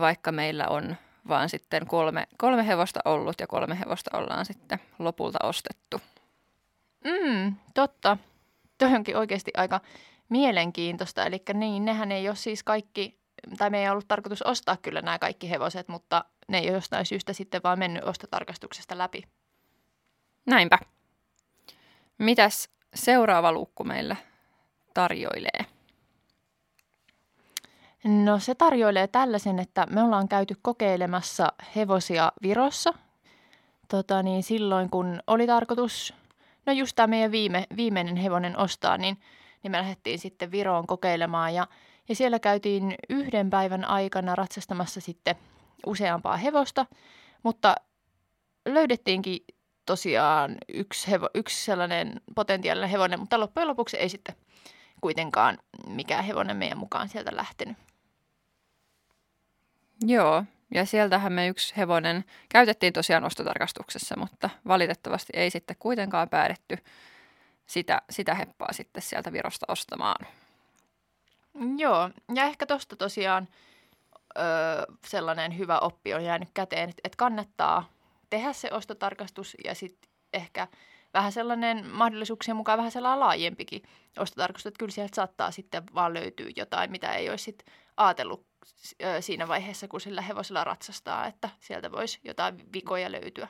vaikka 0.00 0.32
meillä 0.32 0.68
on 0.68 0.96
vaan 1.28 1.48
sitten 1.48 1.86
kolme, 1.86 2.26
kolme 2.38 2.66
hevosta 2.66 3.00
ollut 3.04 3.40
ja 3.40 3.46
kolme 3.46 3.78
hevosta 3.80 4.18
ollaan 4.18 4.46
sitten 4.46 4.78
lopulta 4.98 5.38
ostettu. 5.42 6.00
Mm, 7.04 7.56
totta. 7.74 8.16
Toi 8.78 8.94
onkin 8.94 9.16
oikeasti 9.16 9.50
aika 9.56 9.80
mielenkiintoista. 10.28 11.24
Eli 11.26 11.42
niin, 11.54 11.84
nehän 11.84 12.12
ei 12.12 12.28
ole 12.28 12.36
siis 12.36 12.62
kaikki, 12.62 13.18
tai 13.58 13.70
me 13.70 13.82
ei 13.82 13.90
ollut 13.90 14.08
tarkoitus 14.08 14.42
ostaa 14.42 14.76
kyllä 14.76 15.02
nämä 15.02 15.18
kaikki 15.18 15.50
hevoset, 15.50 15.88
mutta 15.88 16.24
ne 16.48 16.58
ei 16.58 16.68
ole 16.68 16.76
jostain 16.76 17.06
syystä 17.06 17.32
sitten 17.32 17.60
vaan 17.64 17.78
mennyt 17.78 18.04
ostotarkastuksesta 18.04 18.98
läpi. 18.98 19.22
Näinpä. 20.46 20.78
Mitäs 22.18 22.68
seuraava 22.94 23.52
luukku 23.52 23.84
meille 23.84 24.16
tarjoilee? 24.94 25.66
No 28.04 28.38
se 28.38 28.54
tarjoilee 28.54 29.06
tällaisen, 29.06 29.58
että 29.58 29.86
me 29.90 30.02
ollaan 30.02 30.28
käyty 30.28 30.54
kokeilemassa 30.62 31.52
hevosia 31.76 32.32
Virossa. 32.42 32.94
Tota, 33.88 34.22
niin 34.22 34.42
silloin 34.42 34.90
kun 34.90 35.20
oli 35.26 35.46
tarkoitus, 35.46 36.14
no 36.66 36.72
just 36.72 36.96
tämä 36.96 37.06
meidän 37.06 37.32
viime, 37.32 37.66
viimeinen 37.76 38.16
hevonen 38.16 38.58
ostaa, 38.58 38.98
niin, 38.98 39.16
niin 39.62 39.70
me 39.70 39.78
lähdettiin 39.78 40.18
sitten 40.18 40.50
Viroon 40.50 40.86
kokeilemaan. 40.86 41.54
Ja, 41.54 41.66
ja 42.08 42.14
siellä 42.14 42.38
käytiin 42.38 42.94
yhden 43.10 43.50
päivän 43.50 43.84
aikana 43.84 44.34
ratsastamassa 44.34 45.00
sitten 45.00 45.36
useampaa 45.86 46.36
hevosta, 46.36 46.86
mutta 47.42 47.74
löydettiinkin 48.66 49.40
tosiaan 49.86 50.56
yksi, 50.74 51.10
hevo, 51.10 51.28
yksi 51.34 51.64
sellainen 51.64 52.20
potentiaalinen 52.34 52.90
hevonen, 52.90 53.20
mutta 53.20 53.40
loppujen 53.40 53.68
lopuksi 53.68 53.96
ei 53.96 54.08
sitten 54.08 54.34
kuitenkaan 55.00 55.58
mikään 55.88 56.24
hevonen 56.24 56.56
meidän 56.56 56.78
mukaan 56.78 57.08
sieltä 57.08 57.36
lähtenyt. 57.36 57.76
Joo, 60.06 60.44
ja 60.74 60.86
sieltähän 60.86 61.32
me 61.32 61.48
yksi 61.48 61.76
hevonen 61.76 62.24
käytettiin 62.48 62.92
tosiaan 62.92 63.24
ostotarkastuksessa, 63.24 64.16
mutta 64.18 64.50
valitettavasti 64.68 65.32
ei 65.36 65.50
sitten 65.50 65.76
kuitenkaan 65.78 66.28
päädetty 66.28 66.78
sitä, 67.66 68.02
sitä 68.10 68.34
heppaa 68.34 68.72
sitten 68.72 69.02
sieltä 69.02 69.32
Virosta 69.32 69.66
ostamaan. 69.68 70.26
Joo, 71.76 72.10
ja 72.34 72.44
ehkä 72.44 72.66
tuosta 72.66 72.96
tosiaan 72.96 73.48
ö, 74.38 74.40
sellainen 75.06 75.58
hyvä 75.58 75.78
oppi 75.78 76.14
on 76.14 76.24
jäänyt 76.24 76.48
käteen, 76.54 76.88
että, 76.88 77.00
että 77.04 77.16
kannattaa 77.16 77.88
tehdä 78.30 78.52
se 78.52 78.68
ostotarkastus 78.72 79.56
ja 79.64 79.74
sitten 79.74 80.10
ehkä 80.32 80.68
vähän 81.14 81.32
sellainen 81.32 81.86
mahdollisuuksien 81.86 82.56
mukaan 82.56 82.78
vähän 82.78 82.92
sellainen 82.92 83.20
laajempikin 83.20 83.82
ostotarkastus, 84.18 84.66
että 84.66 84.78
kyllä 84.78 84.92
sieltä 84.92 85.14
saattaa 85.14 85.50
sitten 85.50 85.82
vaan 85.94 86.14
löytyä 86.14 86.50
jotain, 86.56 86.90
mitä 86.90 87.12
ei 87.12 87.30
olisi 87.30 87.44
sitten 87.44 87.74
ajatellut 87.96 88.46
siinä 89.20 89.48
vaiheessa, 89.48 89.88
kun 89.88 90.00
sillä 90.00 90.22
hevosella 90.22 90.64
ratsastaa, 90.64 91.26
että 91.26 91.48
sieltä 91.60 91.92
voisi 91.92 92.20
jotain 92.24 92.72
vikoja 92.72 93.12
löytyä. 93.12 93.48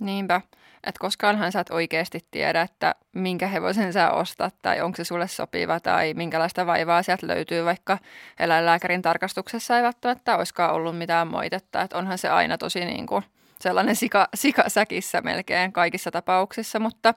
Niinpä, 0.00 0.40
että 0.84 0.98
koskaanhan 0.98 1.52
sä 1.52 1.60
et 1.60 1.70
oikeasti 1.70 2.20
tiedä, 2.30 2.60
että 2.60 2.94
minkä 3.12 3.46
hevosen 3.46 3.92
sä 3.92 4.10
ostat 4.10 4.54
tai 4.62 4.80
onko 4.80 4.96
se 4.96 5.04
sulle 5.04 5.28
sopiva 5.28 5.80
tai 5.80 6.14
minkälaista 6.14 6.66
vaivaa 6.66 7.02
sieltä 7.02 7.26
löytyy, 7.26 7.64
vaikka 7.64 7.98
eläinlääkärin 8.38 9.02
tarkastuksessa 9.02 9.76
ei 9.76 9.82
välttämättä 9.82 10.36
olisikaan 10.36 10.74
ollut 10.74 10.98
mitään 10.98 11.28
moitetta. 11.28 11.82
Että 11.82 11.98
onhan 11.98 12.18
se 12.18 12.28
aina 12.28 12.58
tosi 12.58 12.84
niin 12.84 13.06
kuin 13.06 13.24
sellainen 13.60 13.96
sika, 13.96 14.28
sikasäkissä 14.34 15.20
melkein 15.20 15.72
kaikissa 15.72 16.10
tapauksissa, 16.10 16.78
mutta 16.78 17.14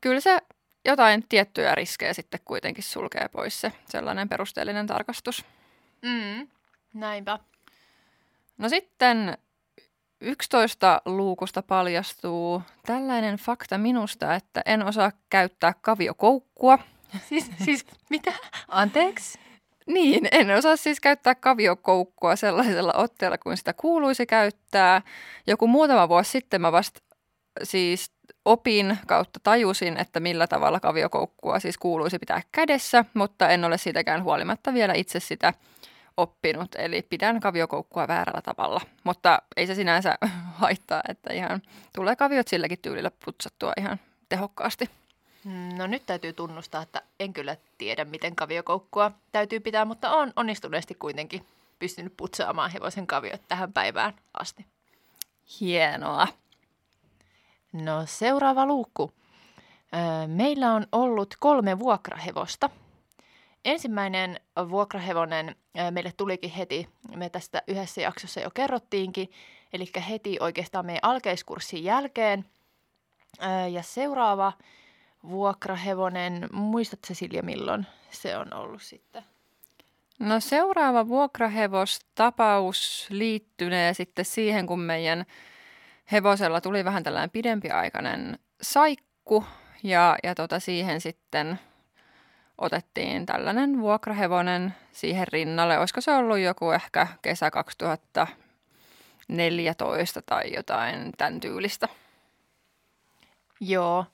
kyllä 0.00 0.20
se 0.20 0.38
jotain 0.84 1.24
tiettyjä 1.28 1.74
riskejä 1.74 2.12
sitten 2.12 2.40
kuitenkin 2.44 2.84
sulkee 2.84 3.28
pois 3.28 3.60
se 3.60 3.72
sellainen 3.88 4.28
perusteellinen 4.28 4.86
tarkastus. 4.86 5.44
Mm, 6.04 6.48
näinpä. 6.94 7.38
No 8.58 8.68
sitten 8.68 9.38
11 10.20 11.02
luukusta 11.04 11.62
paljastuu 11.62 12.62
tällainen 12.86 13.36
fakta 13.36 13.78
minusta, 13.78 14.34
että 14.34 14.62
en 14.66 14.82
osaa 14.82 15.12
käyttää 15.30 15.74
kaviokoukkua. 15.80 16.78
Siis, 17.28 17.50
siis 17.64 17.86
mitä? 18.10 18.32
Anteeksi? 18.68 19.38
Niin, 19.86 20.28
en 20.32 20.50
osaa 20.50 20.76
siis 20.76 21.00
käyttää 21.00 21.34
kaviokoukkua 21.34 22.36
sellaisella 22.36 22.92
otteella 22.96 23.38
kuin 23.38 23.56
sitä 23.56 23.72
kuuluisi 23.72 24.26
käyttää. 24.26 25.02
Joku 25.46 25.66
muutama 25.66 26.08
vuosi 26.08 26.30
sitten 26.30 26.60
mä 26.60 26.72
vasta 26.72 27.00
siis 27.62 28.12
opin 28.44 28.98
kautta 29.06 29.40
tajusin, 29.42 29.96
että 29.96 30.20
millä 30.20 30.46
tavalla 30.46 30.80
kaviokoukkua 30.80 31.60
siis 31.60 31.78
kuuluisi 31.78 32.18
pitää 32.18 32.42
kädessä, 32.52 33.04
mutta 33.14 33.48
en 33.48 33.64
ole 33.64 33.78
siitäkään 33.78 34.22
huolimatta 34.22 34.74
vielä 34.74 34.94
itse 34.94 35.20
sitä 35.20 35.54
oppinut, 36.16 36.74
eli 36.74 37.02
pidän 37.02 37.40
kaviokoukkua 37.40 38.08
väärällä 38.08 38.42
tavalla. 38.42 38.80
Mutta 39.04 39.42
ei 39.56 39.66
se 39.66 39.74
sinänsä 39.74 40.18
haittaa, 40.60 41.02
että 41.08 41.32
ihan 41.32 41.62
tulee 41.94 42.16
kaviot 42.16 42.48
silläkin 42.48 42.78
tyylillä 42.82 43.10
putsattua 43.24 43.72
ihan 43.78 44.00
tehokkaasti. 44.28 44.90
No 45.76 45.86
nyt 45.86 46.06
täytyy 46.06 46.32
tunnustaa, 46.32 46.82
että 46.82 47.02
en 47.20 47.32
kyllä 47.32 47.56
tiedä, 47.78 48.04
miten 48.04 48.36
kaviokoukkua 48.36 49.10
täytyy 49.32 49.60
pitää, 49.60 49.84
mutta 49.84 50.10
on 50.10 50.32
onnistuneesti 50.36 50.94
kuitenkin 50.94 51.46
pystynyt 51.78 52.16
putsaamaan 52.16 52.70
hevosen 52.70 53.06
kaviot 53.06 53.40
tähän 53.48 53.72
päivään 53.72 54.14
asti. 54.34 54.66
Hienoa. 55.60 56.28
No 57.72 58.02
seuraava 58.06 58.66
luukku. 58.66 59.12
Meillä 60.26 60.72
on 60.72 60.86
ollut 60.92 61.34
kolme 61.40 61.78
vuokrahevosta– 61.78 62.70
ensimmäinen 63.64 64.40
vuokrahevonen 64.68 65.56
meille 65.90 66.12
tulikin 66.16 66.50
heti, 66.50 66.88
me 67.16 67.30
tästä 67.30 67.62
yhdessä 67.66 68.00
jaksossa 68.00 68.40
jo 68.40 68.50
kerrottiinkin, 68.50 69.30
eli 69.72 69.86
heti 70.08 70.36
oikeastaan 70.40 70.86
meidän 70.86 71.00
alkeiskurssin 71.02 71.84
jälkeen. 71.84 72.44
Ja 73.70 73.82
seuraava 73.82 74.52
vuokrahevonen, 75.28 76.48
muistatko 76.52 77.14
Silja 77.14 77.42
milloin 77.42 77.86
se 78.10 78.36
on 78.36 78.54
ollut 78.54 78.82
sitten? 78.82 79.22
No 80.18 80.40
seuraava 80.40 81.08
vuokrahevostapaus 81.08 83.06
liittynee 83.10 83.94
sitten 83.94 84.24
siihen, 84.24 84.66
kun 84.66 84.80
meidän 84.80 85.24
hevosella 86.12 86.60
tuli 86.60 86.84
vähän 86.84 87.02
tällainen 87.02 87.30
pidempiaikainen 87.30 88.38
saikku 88.62 89.44
ja, 89.82 90.16
ja 90.22 90.34
tota 90.34 90.60
siihen 90.60 91.00
sitten 91.00 91.58
otettiin 92.58 93.26
tällainen 93.26 93.80
vuokrahevonen 93.80 94.74
siihen 94.92 95.28
rinnalle. 95.28 95.78
Olisiko 95.78 96.00
se 96.00 96.14
ollut 96.14 96.38
joku 96.38 96.70
ehkä 96.70 97.06
kesä 97.22 97.50
2014 97.50 100.22
tai 100.26 100.54
jotain 100.54 101.12
tämän 101.18 101.40
tyylistä? 101.40 101.88
Joo, 103.60 104.04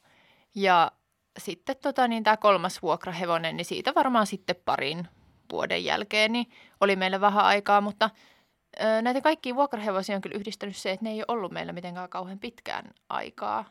ja 0.55 0.93
sitten 1.39 1.77
tota, 1.83 2.09
niin 2.09 2.25
tämä 2.25 2.37
kolmas 2.37 2.83
vuokrahevonen, 2.83 3.57
niin 3.57 3.65
siitä 3.65 3.95
varmaan 3.95 4.27
sitten 4.27 4.57
parin 4.65 5.09
vuoden 5.53 5.85
jälkeen 5.85 6.33
niin 6.33 6.51
oli 6.81 6.97
meillä 6.97 7.21
vähän 7.21 7.45
aikaa, 7.45 7.81
mutta 7.81 8.11
ö, 8.81 9.03
näitä 9.03 9.21
kaikkia 9.21 9.55
vuokrahevosia 9.55 10.17
on 10.17 10.23
kyllä 10.23 10.37
yhdistänyt 10.37 10.77
se, 10.77 10.91
että 10.91 11.05
ne 11.05 11.11
ei 11.11 11.19
ole 11.19 11.25
ollut 11.29 11.53
meillä 11.53 11.73
mitenkään 11.73 12.09
kauhean 12.09 12.39
pitkään 12.39 12.85
aikaa. 13.09 13.65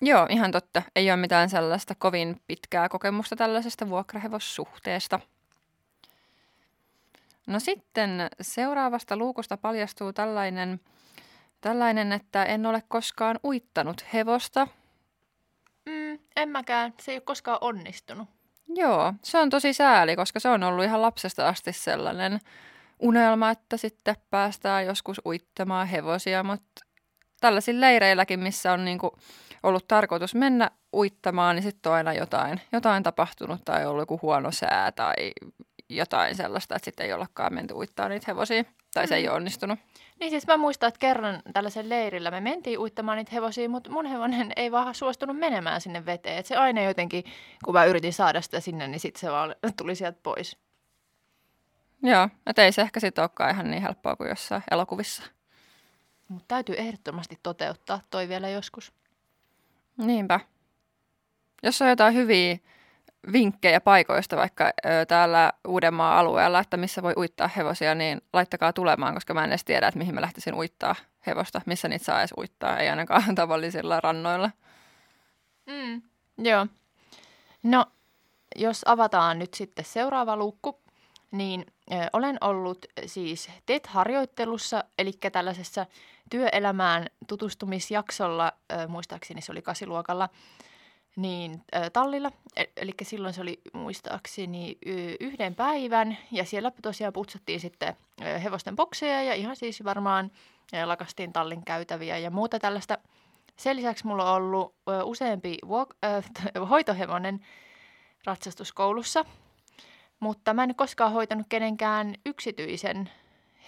Joo, 0.00 0.26
ihan 0.30 0.52
totta. 0.52 0.82
Ei 0.96 1.10
ole 1.10 1.16
mitään 1.16 1.50
sellaista 1.50 1.94
kovin 1.94 2.40
pitkää 2.46 2.88
kokemusta 2.88 3.36
tällaisesta 3.36 3.88
vuokrahevossuhteesta. 3.88 5.20
No 7.46 7.60
sitten 7.60 8.28
seuraavasta 8.40 9.16
luukusta 9.16 9.56
paljastuu 9.56 10.12
tällainen, 10.12 10.80
tällainen, 11.60 12.12
että 12.12 12.44
en 12.44 12.66
ole 12.66 12.82
koskaan 12.88 13.40
uittanut 13.44 14.04
hevosta. 14.12 14.68
Mm, 15.86 16.18
en 16.36 16.48
mäkään. 16.48 16.94
Se 17.00 17.12
ei 17.12 17.16
ole 17.16 17.22
koskaan 17.22 17.58
onnistunut. 17.60 18.28
Joo, 18.68 19.14
se 19.22 19.38
on 19.38 19.50
tosi 19.50 19.72
sääli, 19.72 20.16
koska 20.16 20.40
se 20.40 20.48
on 20.48 20.62
ollut 20.62 20.84
ihan 20.84 21.02
lapsesta 21.02 21.48
asti 21.48 21.72
sellainen 21.72 22.40
unelma, 22.98 23.50
että 23.50 23.76
sitten 23.76 24.16
päästään 24.30 24.86
joskus 24.86 25.20
uittamaan 25.26 25.86
hevosia, 25.86 26.42
mutta 26.42 26.84
tällaisilla 27.40 27.80
leireilläkin, 27.80 28.40
missä 28.40 28.72
on 28.72 28.84
niinku 28.84 29.18
ollut 29.62 29.88
tarkoitus 29.88 30.34
mennä 30.34 30.70
uittamaan, 30.94 31.56
niin 31.56 31.62
sitten 31.62 31.90
on 31.92 31.96
aina 31.96 32.12
jotain, 32.12 32.60
jotain 32.72 33.02
tapahtunut 33.02 33.64
tai 33.64 33.86
ollut 33.86 34.02
joku 34.02 34.18
huono 34.22 34.50
sää 34.50 34.92
tai 34.92 35.14
jotain 35.88 36.34
sellaista, 36.34 36.76
että 36.76 36.84
sitten 36.84 37.06
ei 37.06 37.12
ollakaan 37.12 37.54
menty 37.54 37.74
uittaa 37.74 38.08
niitä 38.08 38.24
hevosia 38.28 38.64
tai 38.94 39.08
se 39.08 39.16
ei 39.16 39.22
Mm. 39.22 39.28
ole 39.28 39.36
onnistunut. 39.36 39.78
Niin 40.20 40.30
siis 40.30 40.46
mä 40.46 40.56
muistan, 40.56 40.88
että 40.88 40.98
kerran 40.98 41.42
tällaisen 41.52 41.88
leirillä 41.88 42.30
me 42.30 42.40
mentiin 42.40 42.78
uittamaan 42.78 43.18
niitä 43.18 43.30
hevosia, 43.32 43.68
mutta 43.68 43.90
mun 43.90 44.06
hevonen 44.06 44.52
ei 44.56 44.72
vaan 44.72 44.94
suostunut 44.94 45.38
menemään 45.38 45.80
sinne 45.80 46.06
veteen. 46.06 46.38
Et 46.38 46.46
se 46.46 46.56
aina 46.56 46.82
jotenkin, 46.82 47.24
kun 47.64 47.74
mä 47.74 47.84
yritin 47.84 48.12
saada 48.12 48.40
sitä 48.40 48.60
sinne, 48.60 48.88
niin 48.88 49.00
sitten 49.00 49.20
se 49.20 49.30
vaan 49.30 49.54
tuli 49.76 49.94
sieltä 49.94 50.18
pois. 50.22 50.56
Joo, 52.02 52.28
että 52.46 52.64
ei 52.64 52.72
se 52.72 52.82
ehkä 52.82 53.00
sitten 53.00 53.22
olekaan 53.22 53.50
ihan 53.50 53.70
niin 53.70 53.82
helppoa 53.82 54.16
kuin 54.16 54.28
jossain 54.28 54.62
elokuvissa. 54.70 55.22
Mutta 56.28 56.44
täytyy 56.48 56.74
ehdottomasti 56.78 57.38
toteuttaa 57.42 58.00
toi 58.10 58.28
vielä 58.28 58.48
joskus. 58.48 58.92
Niinpä. 59.98 60.40
Jos 61.62 61.82
on 61.82 61.88
jotain 61.88 62.14
hyviä 62.14 62.58
vinkkejä 63.32 63.80
paikoista 63.80 64.36
vaikka 64.36 64.64
ö, 64.64 65.06
täällä 65.08 65.52
Uudenmaan 65.68 66.16
alueella, 66.16 66.60
että 66.60 66.76
missä 66.76 67.02
voi 67.02 67.12
uittaa 67.16 67.48
hevosia, 67.48 67.94
niin 67.94 68.20
laittakaa 68.32 68.72
tulemaan, 68.72 69.14
koska 69.14 69.34
mä 69.34 69.44
en 69.44 69.50
edes 69.50 69.64
tiedä, 69.64 69.88
että 69.88 69.98
mihin 69.98 70.14
mä 70.14 70.20
lähtisin 70.20 70.54
uittaa 70.54 70.94
hevosta, 71.26 71.60
missä 71.66 71.88
niitä 71.88 72.04
saa 72.04 72.18
edes 72.20 72.32
uittaa, 72.38 72.78
ei 72.78 72.88
ainakaan 72.88 73.34
tavallisilla 73.34 74.00
rannoilla. 74.00 74.50
Mm. 75.66 76.02
Joo. 76.38 76.66
No, 77.62 77.86
jos 78.56 78.82
avataan 78.86 79.38
nyt 79.38 79.54
sitten 79.54 79.84
seuraava 79.84 80.36
luukku, 80.36 80.80
niin 81.30 81.66
ö, 81.92 81.94
olen 82.12 82.38
ollut 82.40 82.86
siis 83.06 83.50
TET-harjoittelussa, 83.66 84.84
eli 84.98 85.12
tällaisessa 85.32 85.86
työelämään 86.30 87.06
tutustumisjaksolla, 87.26 88.52
ö, 88.72 88.88
muistaakseni 88.88 89.40
se 89.40 89.52
oli 89.52 89.62
kasiluokalla, 89.62 90.28
niin 91.16 91.62
ö, 91.76 91.90
tallilla. 91.90 92.32
E- 92.56 92.64
Eli 92.76 92.92
silloin 93.02 93.34
se 93.34 93.40
oli 93.40 93.60
muistaakseni 93.72 94.78
yhden 95.20 95.54
päivän, 95.54 96.18
ja 96.32 96.44
siellä 96.44 96.72
tosiaan 96.82 97.12
putsattiin 97.12 97.60
sitten 97.60 97.96
ö, 98.22 98.38
hevosten 98.38 98.76
bokseja, 98.76 99.22
ja 99.22 99.34
ihan 99.34 99.56
siis 99.56 99.84
varmaan 99.84 100.30
ö, 100.74 100.86
lakastiin 100.86 101.32
tallin 101.32 101.64
käytäviä 101.64 102.18
ja 102.18 102.30
muuta 102.30 102.58
tällaista. 102.58 102.98
Sen 103.56 103.76
lisäksi 103.76 104.06
mulla 104.06 104.30
on 104.30 104.36
ollut 104.36 104.74
ö, 104.88 105.04
useampi 105.04 105.58
vuok- 105.66 105.96
ö, 106.56 106.66
hoitohevonen 106.66 107.40
ratsastuskoulussa, 108.24 109.24
mutta 110.20 110.54
mä 110.54 110.62
en 110.62 110.74
koskaan 110.74 111.12
hoitanut 111.12 111.46
kenenkään 111.48 112.14
yksityisen 112.26 113.10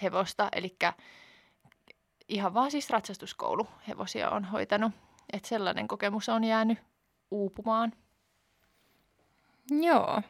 hevosta, 0.01 0.49
eli 0.51 0.77
ihan 2.27 2.53
vaan 2.53 2.71
siis 2.71 2.89
ratsastuskoulu 2.89 3.67
hevosia 3.87 4.29
on 4.29 4.45
hoitanut. 4.45 4.91
Että 5.33 5.47
sellainen 5.47 5.87
kokemus 5.87 6.29
on 6.29 6.43
jäänyt 6.43 6.79
uupumaan. 7.31 7.93
Joo, 9.69 10.21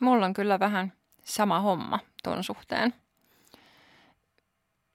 mulla 0.00 0.26
on 0.26 0.34
kyllä 0.34 0.58
vähän 0.58 0.92
sama 1.24 1.60
homma 1.60 1.98
ton 2.22 2.44
suhteen. 2.44 2.94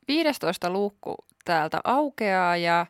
15 0.08 0.70
luukku 0.70 1.16
täältä 1.46 1.80
aukeaa 1.84 2.58
ja 2.58 2.86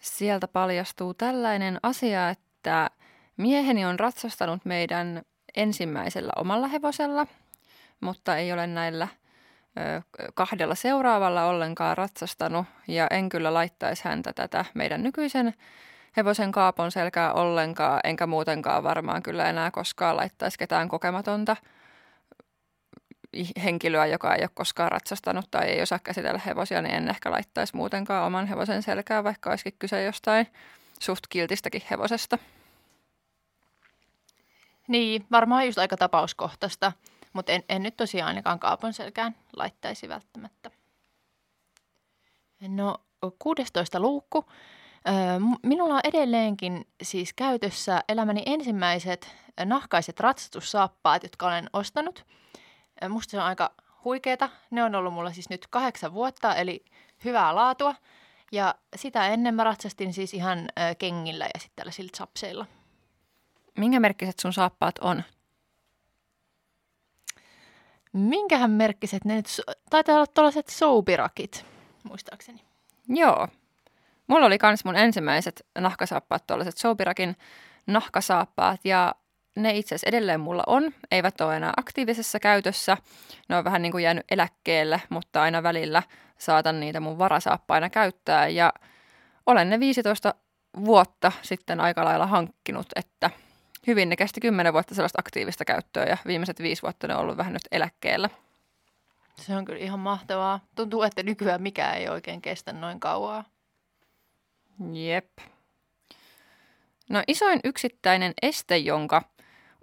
sieltä 0.00 0.48
paljastuu 0.48 1.14
tällainen 1.14 1.78
asia, 1.82 2.30
että 2.30 2.90
mieheni 3.36 3.84
on 3.84 4.00
ratsastanut 4.00 4.64
meidän 4.64 5.22
ensimmäisellä 5.56 6.32
omalla 6.36 6.68
hevosella, 6.68 7.26
mutta 8.00 8.36
ei 8.36 8.52
ole 8.52 8.66
näillä 8.66 9.08
kahdella 10.34 10.74
seuraavalla 10.74 11.44
ollenkaan 11.44 11.96
ratsastanut 11.96 12.66
ja 12.88 13.06
en 13.10 13.28
kyllä 13.28 13.54
laittaisi 13.54 14.04
häntä 14.04 14.32
tätä 14.32 14.64
meidän 14.74 15.02
nykyisen 15.02 15.54
hevosen 16.16 16.52
kaapon 16.52 16.92
selkää 16.92 17.32
ollenkaan, 17.32 18.00
enkä 18.04 18.26
muutenkaan 18.26 18.82
varmaan 18.82 19.22
kyllä 19.22 19.50
enää 19.50 19.70
koskaan 19.70 20.16
laittaisi 20.16 20.58
ketään 20.58 20.88
kokematonta 20.88 21.56
henkilöä, 23.64 24.06
joka 24.06 24.34
ei 24.34 24.42
ole 24.42 24.50
koskaan 24.54 24.92
ratsastanut 24.92 25.50
tai 25.50 25.64
ei 25.64 25.82
osaa 25.82 25.98
käsitellä 25.98 26.40
hevosia, 26.46 26.82
niin 26.82 26.94
en 26.94 27.08
ehkä 27.08 27.30
laittaisi 27.30 27.76
muutenkaan 27.76 28.26
oman 28.26 28.46
hevosen 28.46 28.82
selkää, 28.82 29.24
vaikka 29.24 29.50
olisikin 29.50 29.78
kyse 29.78 30.04
jostain 30.04 30.46
suht 31.00 31.26
kiltistäkin 31.28 31.82
hevosesta. 31.90 32.38
Niin, 34.88 35.26
varmaan 35.30 35.66
just 35.66 35.78
aika 35.78 35.96
tapauskohtaista, 35.96 36.92
mutta 37.32 37.52
en, 37.52 37.64
en 37.68 37.82
nyt 37.82 37.96
tosiaan 37.96 38.28
ainakaan 38.28 38.58
kaapon 38.58 38.92
selkään 38.92 39.36
laittaisi 39.56 40.08
välttämättä. 40.08 40.70
No, 42.68 42.98
16 43.38 44.00
luukku. 44.00 44.44
Minulla 45.62 45.94
on 45.94 46.00
edelleenkin 46.04 46.86
siis 47.02 47.32
käytössä 47.32 48.04
elämäni 48.08 48.42
ensimmäiset 48.46 49.36
nahkaiset 49.64 50.20
ratsastussaappaat, 50.20 51.22
jotka 51.22 51.46
olen 51.46 51.70
ostanut. 51.72 52.26
Musta 53.08 53.30
se 53.30 53.38
on 53.38 53.44
aika 53.44 53.74
huikeeta. 54.04 54.50
Ne 54.70 54.84
on 54.84 54.94
ollut 54.94 55.14
mulla 55.14 55.32
siis 55.32 55.50
nyt 55.50 55.66
kahdeksan 55.66 56.14
vuotta, 56.14 56.54
eli 56.54 56.84
hyvää 57.24 57.54
laatua. 57.54 57.94
Ja 58.52 58.74
sitä 58.96 59.28
ennen 59.28 59.54
mä 59.54 59.64
ratsastin 59.64 60.12
siis 60.12 60.34
ihan 60.34 60.68
kengillä 60.98 61.44
ja 61.44 61.60
sitten 61.60 61.76
tällaisilla 61.76 62.10
chapseilla. 62.16 62.66
Minkä 63.78 64.00
merkkiset 64.00 64.38
sun 64.38 64.52
saappaat 64.52 64.98
on? 64.98 65.22
Minkähän 68.12 68.70
merkkiset 68.70 69.24
ne 69.24 69.34
nyt, 69.34 69.46
taitaa 69.90 70.14
olla 70.14 70.26
tuollaiset 70.26 70.68
soubirakit, 70.68 71.66
muistaakseni. 72.02 72.60
Joo. 73.08 73.48
Mulla 74.26 74.46
oli 74.46 74.58
kans 74.58 74.84
mun 74.84 74.96
ensimmäiset 74.96 75.66
nahkasaappaat, 75.78 76.46
tuollaiset 76.46 76.76
Soupirakin 76.76 77.36
nahkasaappaat 77.86 78.80
ja 78.84 79.14
ne 79.56 79.76
itse 79.76 79.94
asiassa 79.94 80.08
edelleen 80.08 80.40
mulla 80.40 80.62
on. 80.66 80.94
Eivät 81.10 81.40
ole 81.40 81.56
enää 81.56 81.72
aktiivisessa 81.76 82.40
käytössä. 82.40 82.96
Ne 83.48 83.56
on 83.56 83.64
vähän 83.64 83.82
niin 83.82 83.92
kuin 83.92 84.04
jäänyt 84.04 84.24
eläkkeelle, 84.30 85.02
mutta 85.08 85.42
aina 85.42 85.62
välillä 85.62 86.02
saatan 86.38 86.80
niitä 86.80 87.00
mun 87.00 87.18
varasaappaina 87.18 87.90
käyttää 87.90 88.48
ja 88.48 88.72
olen 89.46 89.70
ne 89.70 89.80
15 89.80 90.34
vuotta 90.84 91.32
sitten 91.42 91.80
aika 91.80 92.04
lailla 92.04 92.26
hankkinut, 92.26 92.86
että 92.96 93.30
hyvin 93.86 94.08
ne 94.08 94.16
kesti 94.16 94.40
10 94.40 94.72
vuotta 94.72 94.94
sellaista 94.94 95.20
aktiivista 95.20 95.64
käyttöä 95.64 96.04
ja 96.04 96.16
viimeiset 96.26 96.62
viisi 96.62 96.82
vuotta 96.82 97.08
ne 97.08 97.14
on 97.14 97.20
ollut 97.20 97.36
vähän 97.36 97.52
nyt 97.52 97.68
eläkkeellä. 97.72 98.30
Se 99.36 99.56
on 99.56 99.64
kyllä 99.64 99.78
ihan 99.80 100.00
mahtavaa. 100.00 100.60
Tuntuu, 100.74 101.02
että 101.02 101.22
nykyään 101.22 101.62
mikään 101.62 101.96
ei 101.96 102.08
oikein 102.08 102.42
kestä 102.42 102.72
noin 102.72 103.00
kauaa. 103.00 103.44
Jep. 104.92 105.38
No 107.10 107.22
isoin 107.28 107.60
yksittäinen 107.64 108.32
este, 108.42 108.76
jonka 108.76 109.22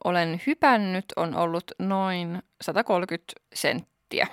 olen 0.04 0.42
hypännyt, 0.48 1.06
on 1.16 1.36
ollut 1.36 1.72
noin 1.80 2.44
130 2.62 3.34
senttiä. 3.54 4.28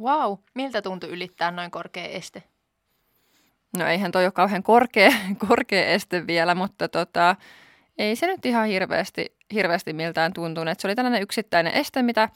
Wow, 0.00 0.38
miltä 0.54 0.82
tuntui 0.82 1.10
ylittää 1.10 1.50
noin 1.50 1.70
korkea 1.70 2.04
este? 2.04 2.42
No 3.78 3.86
eihän 3.86 4.12
toi 4.12 4.24
ole 4.24 4.32
kauhean 4.32 4.62
korkea, 4.62 5.10
korkea 5.48 5.86
este 5.86 6.26
vielä, 6.26 6.54
mutta 6.54 6.88
tota, 6.88 7.36
ei 7.98 8.16
se 8.16 8.26
nyt 8.26 8.46
ihan 8.46 8.66
hirveästi, 8.66 9.36
hirveästi 9.52 9.92
miltään 9.92 10.32
tuntunut. 10.32 10.80
Se 10.80 10.88
oli 10.88 10.94
tällainen 10.94 11.22
yksittäinen 11.22 11.74
este, 11.74 12.02
mitä 12.02 12.28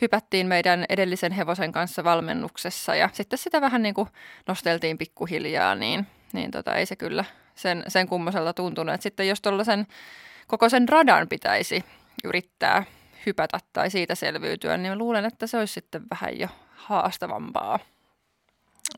hypättiin 0.00 0.46
meidän 0.46 0.84
edellisen 0.88 1.32
hevosen 1.32 1.72
kanssa 1.72 2.04
valmennuksessa 2.04 2.94
ja 2.94 3.08
sitten 3.12 3.38
sitä 3.38 3.60
vähän 3.60 3.82
niin 3.82 3.94
kuin 3.94 4.08
nosteltiin 4.46 4.98
pikkuhiljaa, 4.98 5.74
niin, 5.74 6.06
niin 6.32 6.50
tota, 6.50 6.74
ei 6.74 6.86
se 6.86 6.96
kyllä 6.96 7.24
sen, 7.54 7.84
sen 7.88 8.08
kummoselta 8.08 8.52
tuntunut. 8.52 8.94
Et 8.94 9.02
sitten 9.02 9.28
jos 9.28 9.40
tuollaisen 9.40 9.86
koko 10.46 10.68
sen 10.68 10.88
radan 10.88 11.28
pitäisi 11.28 11.84
yrittää 12.24 12.84
hypätä 13.26 13.58
tai 13.72 13.90
siitä 13.90 14.14
selviytyä, 14.14 14.76
niin 14.76 14.98
luulen, 14.98 15.24
että 15.24 15.46
se 15.46 15.58
olisi 15.58 15.74
sitten 15.74 16.02
vähän 16.10 16.38
jo 16.38 16.48
haastavampaa. 16.70 17.78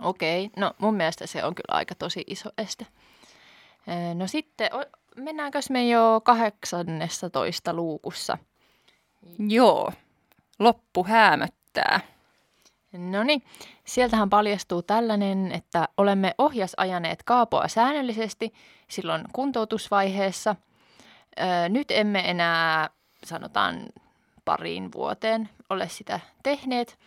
Okei, 0.00 0.50
no 0.56 0.74
mun 0.78 0.94
mielestä 0.94 1.26
se 1.26 1.44
on 1.44 1.54
kyllä 1.54 1.76
aika 1.76 1.94
tosi 1.94 2.24
iso 2.26 2.50
este. 2.58 2.86
No 4.14 4.26
sitten 4.26 4.70
mennäänkös 5.16 5.70
me 5.70 5.88
jo 5.88 6.20
18 6.24 7.72
luukussa? 7.72 8.38
Joo, 9.48 9.92
loppu 10.58 11.04
häämöttää. 11.04 12.00
No 12.92 13.22
niin, 13.22 13.42
sieltähän 13.84 14.30
paljastuu 14.30 14.82
tällainen, 14.82 15.52
että 15.52 15.88
olemme 15.96 16.34
ohjasajaneet 16.38 17.22
kaapoa 17.22 17.68
säännöllisesti 17.68 18.52
silloin 18.88 19.24
kuntoutusvaiheessa. 19.32 20.56
Öö, 21.40 21.68
nyt 21.68 21.90
emme 21.90 22.30
enää, 22.30 22.90
sanotaan 23.24 23.86
pariin 24.44 24.92
vuoteen, 24.92 25.48
ole 25.70 25.88
sitä 25.88 26.20
tehneet. 26.42 26.98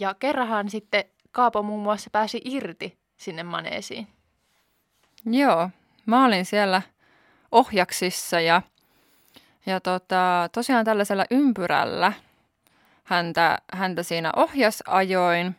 Ja 0.00 0.14
kerrahan 0.14 0.70
sitten 0.70 1.04
Kaapo 1.32 1.62
muun 1.62 1.82
muassa 1.82 2.10
pääsi 2.10 2.40
irti 2.44 2.98
sinne 3.16 3.42
maneesiin. 3.42 4.08
Joo, 5.24 5.70
mä 6.06 6.24
olin 6.26 6.44
siellä 6.44 6.82
ohjaksissa 7.52 8.40
ja, 8.40 8.62
ja 9.66 9.80
tota, 9.80 10.48
tosiaan 10.52 10.84
tällaisella 10.84 11.24
ympyrällä 11.30 12.12
häntä, 13.04 13.58
häntä 13.72 14.02
siinä 14.02 14.30
ohjasajoin. 14.36 15.56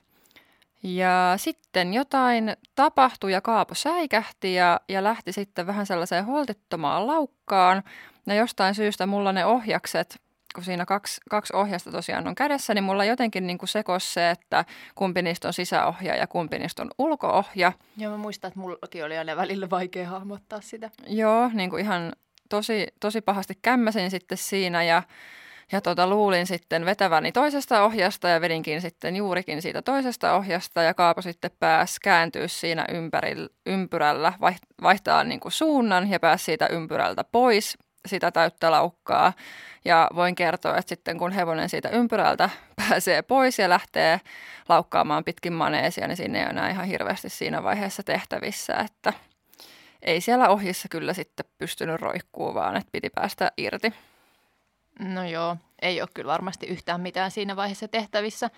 Ja 0.84 1.34
sitten 1.38 1.94
jotain 1.94 2.58
tapahtui 2.76 3.32
ja 3.32 3.42
Kaapo 3.42 3.76
säikähti 3.76 4.54
ja, 4.54 4.80
ja 4.90 5.04
lähti 5.04 5.32
sitten 5.32 5.68
vähän 5.68 5.86
sellaiseen 5.86 6.26
holtittomaan 6.26 7.08
laukkaan. 7.08 7.84
Ja 8.26 8.36
jostain 8.36 8.76
syystä 8.76 9.06
mulla 9.06 9.32
ne 9.32 9.46
ohjakset 9.46 10.22
kun 10.54 10.64
siinä 10.64 10.86
kaksi, 10.86 11.22
kaksi 11.30 11.56
ohjasta 11.56 11.92
tosiaan 11.92 12.28
on 12.28 12.36
kädessä, 12.36 12.74
niin 12.74 12.84
mulla 12.84 13.06
jotenkin 13.06 13.48
niin 13.48 13.58
sekos 13.66 14.14
se, 14.14 14.30
että 14.30 14.66
kumpi 14.96 15.22
niistä 15.22 15.48
on 15.48 15.54
sisäohja 15.54 16.16
ja 16.16 16.28
kumpi 16.28 16.60
niistä 16.60 16.82
on 16.82 16.92
ulkoohja. 16.98 17.72
Joo, 17.98 18.12
mä 18.12 18.18
muistan, 18.18 18.48
että 18.48 18.60
mullakin 18.60 19.06
oli 19.06 19.18
aina 19.18 19.36
välillä 19.36 19.70
vaikea 19.70 20.10
hahmottaa 20.10 20.62
sitä. 20.62 20.90
Joo, 21.08 21.52
niin 21.54 21.70
kuin 21.70 21.82
ihan 21.82 22.14
tosi, 22.50 22.88
tosi 23.00 23.22
pahasti 23.22 23.54
kämmäsin 23.62 24.12
sitten 24.12 24.38
siinä 24.38 24.84
ja, 24.84 25.04
ja 25.72 25.82
tota, 25.82 26.08
luulin 26.08 26.48
sitten 26.48 26.86
vetäväni 26.86 27.32
toisesta 27.32 27.84
ohjasta 27.84 28.28
ja 28.28 28.42
vedinkin 28.42 28.82
sitten 28.82 29.16
juurikin 29.16 29.62
siitä 29.62 29.82
toisesta 29.82 30.34
ohjasta 30.34 30.82
ja 30.82 30.94
Kaapo 30.94 31.22
sitten 31.22 31.52
pääsi 31.60 31.98
kääntyä 32.04 32.48
siinä 32.48 32.86
ympärillä, 32.92 33.50
ympyrällä, 33.66 34.34
vaihtaa 34.82 35.24
niin 35.24 35.40
kuin 35.40 35.52
suunnan 35.52 36.10
ja 36.10 36.20
pääsi 36.20 36.46
siitä 36.46 36.68
ympyrältä 36.68 37.24
pois 37.24 37.78
sitä 38.08 38.32
täyttä 38.32 38.72
laukkaa. 38.72 39.34
Ja 39.86 40.10
voin 40.16 40.36
kertoa, 40.36 40.78
että 40.78 40.90
sitten 40.90 41.18
kun 41.18 41.32
hevonen 41.32 41.70
siitä 41.70 41.90
ympyrältä 41.90 42.50
pääsee 42.90 43.22
pois 43.22 43.60
ja 43.60 43.70
lähtee 43.70 44.22
laukkaamaan 44.70 45.24
pitkin 45.24 45.54
maneesia, 45.54 46.08
niin 46.08 46.18
sinne 46.18 46.40
ei 46.40 46.44
ole 46.44 46.50
enää 46.50 46.70
ihan 46.70 46.86
hirveästi 46.86 47.30
siinä 47.30 47.64
vaiheessa 47.64 48.04
tehtävissä, 48.04 48.74
että 48.74 49.14
ei 50.02 50.22
siellä 50.22 50.50
ohjissa 50.50 50.88
kyllä 50.90 51.14
sitten 51.14 51.46
pystynyt 51.58 52.02
roikkuu, 52.02 52.54
vaan 52.54 52.76
että 52.76 52.90
piti 52.92 53.10
päästä 53.10 53.52
irti. 53.58 53.94
No 55.00 55.28
joo, 55.28 55.58
ei 55.82 56.02
ole 56.02 56.10
kyllä 56.14 56.32
varmasti 56.32 56.66
yhtään 56.66 57.02
mitään 57.02 57.32
siinä 57.32 57.56
vaiheessa 57.56 57.88
tehtävissä. 57.88 58.50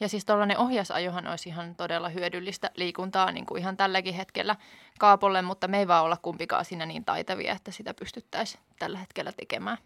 Ja 0.00 0.08
siis 0.08 0.24
tuollainen 0.24 0.58
ohjasajohan 0.58 1.26
olisi 1.26 1.48
ihan 1.48 1.74
todella 1.74 2.08
hyödyllistä 2.08 2.70
liikuntaa 2.74 3.32
niin 3.32 3.46
kuin 3.46 3.60
ihan 3.60 3.76
tälläkin 3.76 4.14
hetkellä 4.14 4.56
Kaapolle, 4.98 5.42
mutta 5.42 5.68
me 5.68 5.78
ei 5.78 5.88
vaan 5.88 6.04
olla 6.04 6.16
kumpikaan 6.22 6.64
siinä 6.64 6.86
niin 6.86 7.04
taitavia, 7.04 7.52
että 7.52 7.70
sitä 7.70 7.94
pystyttäisiin 7.94 8.60
tällä 8.78 8.98
hetkellä 8.98 9.32
tekemään. 9.32 9.78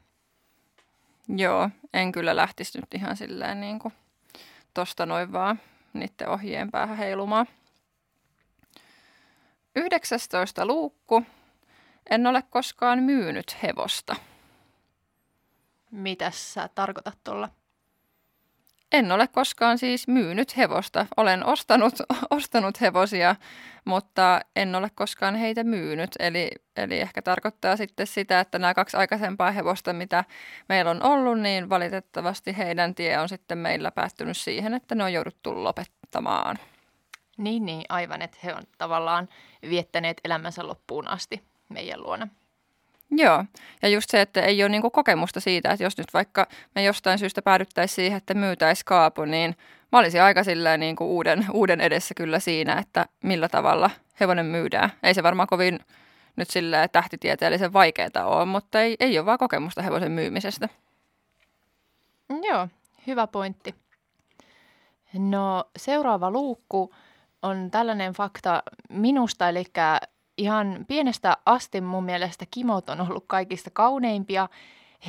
Joo, 1.28 1.70
en 1.94 2.12
kyllä 2.12 2.36
lähtisi 2.36 2.78
nyt 2.78 2.94
ihan 2.94 3.16
silleen 3.16 3.60
niin 3.60 3.78
kuin 3.78 3.94
tosta 4.74 5.06
noin 5.06 5.32
vaan 5.32 5.60
niiden 5.92 6.28
ohjeen 6.28 6.70
päähän 6.70 6.96
heilumaan. 6.96 7.46
19 9.76 10.66
luukku. 10.66 11.22
En 12.10 12.26
ole 12.26 12.42
koskaan 12.50 13.02
myynyt 13.02 13.62
hevosta. 13.62 14.16
Mitä 15.90 16.30
sä 16.30 16.68
tarkoitat 16.74 17.18
tuolla? 17.24 17.48
En 18.92 19.12
ole 19.12 19.28
koskaan 19.28 19.78
siis 19.78 20.08
myynyt 20.08 20.56
hevosta. 20.56 21.06
Olen 21.16 21.46
ostanut, 21.46 21.94
ostanut 22.30 22.80
hevosia, 22.80 23.36
mutta 23.84 24.40
en 24.56 24.74
ole 24.74 24.90
koskaan 24.94 25.34
heitä 25.34 25.64
myynyt. 25.64 26.10
Eli, 26.18 26.50
eli 26.76 27.00
ehkä 27.00 27.22
tarkoittaa 27.22 27.76
sitten 27.76 28.06
sitä, 28.06 28.40
että 28.40 28.58
nämä 28.58 28.74
kaksi 28.74 28.96
aikaisempaa 28.96 29.50
hevosta, 29.50 29.92
mitä 29.92 30.24
meillä 30.68 30.90
on 30.90 31.02
ollut, 31.02 31.40
niin 31.40 31.68
valitettavasti 31.68 32.56
heidän 32.58 32.94
tie 32.94 33.18
on 33.18 33.28
sitten 33.28 33.58
meillä 33.58 33.90
päättynyt 33.90 34.36
siihen, 34.36 34.74
että 34.74 34.94
ne 34.94 35.04
on 35.04 35.12
jouduttu 35.12 35.64
lopettamaan. 35.64 36.58
Niin, 37.38 37.66
niin, 37.66 37.84
aivan, 37.88 38.22
että 38.22 38.38
he 38.44 38.54
on 38.54 38.62
tavallaan 38.78 39.28
viettäneet 39.68 40.20
elämänsä 40.24 40.66
loppuun 40.66 41.08
asti 41.08 41.44
meidän 41.68 42.02
luona. 42.02 42.28
Joo, 43.10 43.44
ja 43.82 43.88
just 43.88 44.10
se, 44.10 44.20
että 44.20 44.40
ei 44.40 44.62
ole 44.62 44.68
niinku 44.68 44.90
kokemusta 44.90 45.40
siitä, 45.40 45.70
että 45.70 45.84
jos 45.84 45.98
nyt 45.98 46.14
vaikka 46.14 46.46
me 46.74 46.82
jostain 46.82 47.18
syystä 47.18 47.42
päädyttäisiin 47.42 47.94
siihen, 47.94 48.16
että 48.16 48.34
myytäisiin 48.34 48.84
kaapu, 48.84 49.24
niin 49.24 49.56
mä 49.92 49.98
olisin 49.98 50.22
aika 50.22 50.44
silleen 50.44 50.80
niinku 50.80 51.16
uuden, 51.16 51.46
uuden 51.52 51.80
edessä 51.80 52.14
kyllä 52.14 52.38
siinä, 52.38 52.78
että 52.78 53.06
millä 53.22 53.48
tavalla 53.48 53.90
hevonen 54.20 54.46
myydään. 54.46 54.90
Ei 55.02 55.14
se 55.14 55.22
varmaan 55.22 55.46
kovin 55.46 55.80
nyt 56.36 56.50
silleen 56.50 56.90
tähtitieteellisen 56.90 57.72
vaikeaa 57.72 58.24
ole, 58.24 58.44
mutta 58.44 58.80
ei, 58.80 58.96
ei 59.00 59.18
ole 59.18 59.26
vaan 59.26 59.38
kokemusta 59.38 59.82
hevosen 59.82 60.12
myymisestä. 60.12 60.68
Joo, 62.42 62.68
hyvä 63.06 63.26
pointti. 63.26 63.74
No 65.14 65.64
seuraava 65.76 66.30
luukku 66.30 66.94
on 67.42 67.70
tällainen 67.70 68.12
fakta 68.12 68.62
minusta, 68.88 69.48
eli 69.48 69.64
ihan 70.40 70.84
pienestä 70.88 71.36
asti 71.46 71.80
mun 71.80 72.04
mielestä 72.04 72.44
kimot 72.50 72.90
on 72.90 73.00
ollut 73.00 73.24
kaikista 73.26 73.70
kauneimpia 73.72 74.48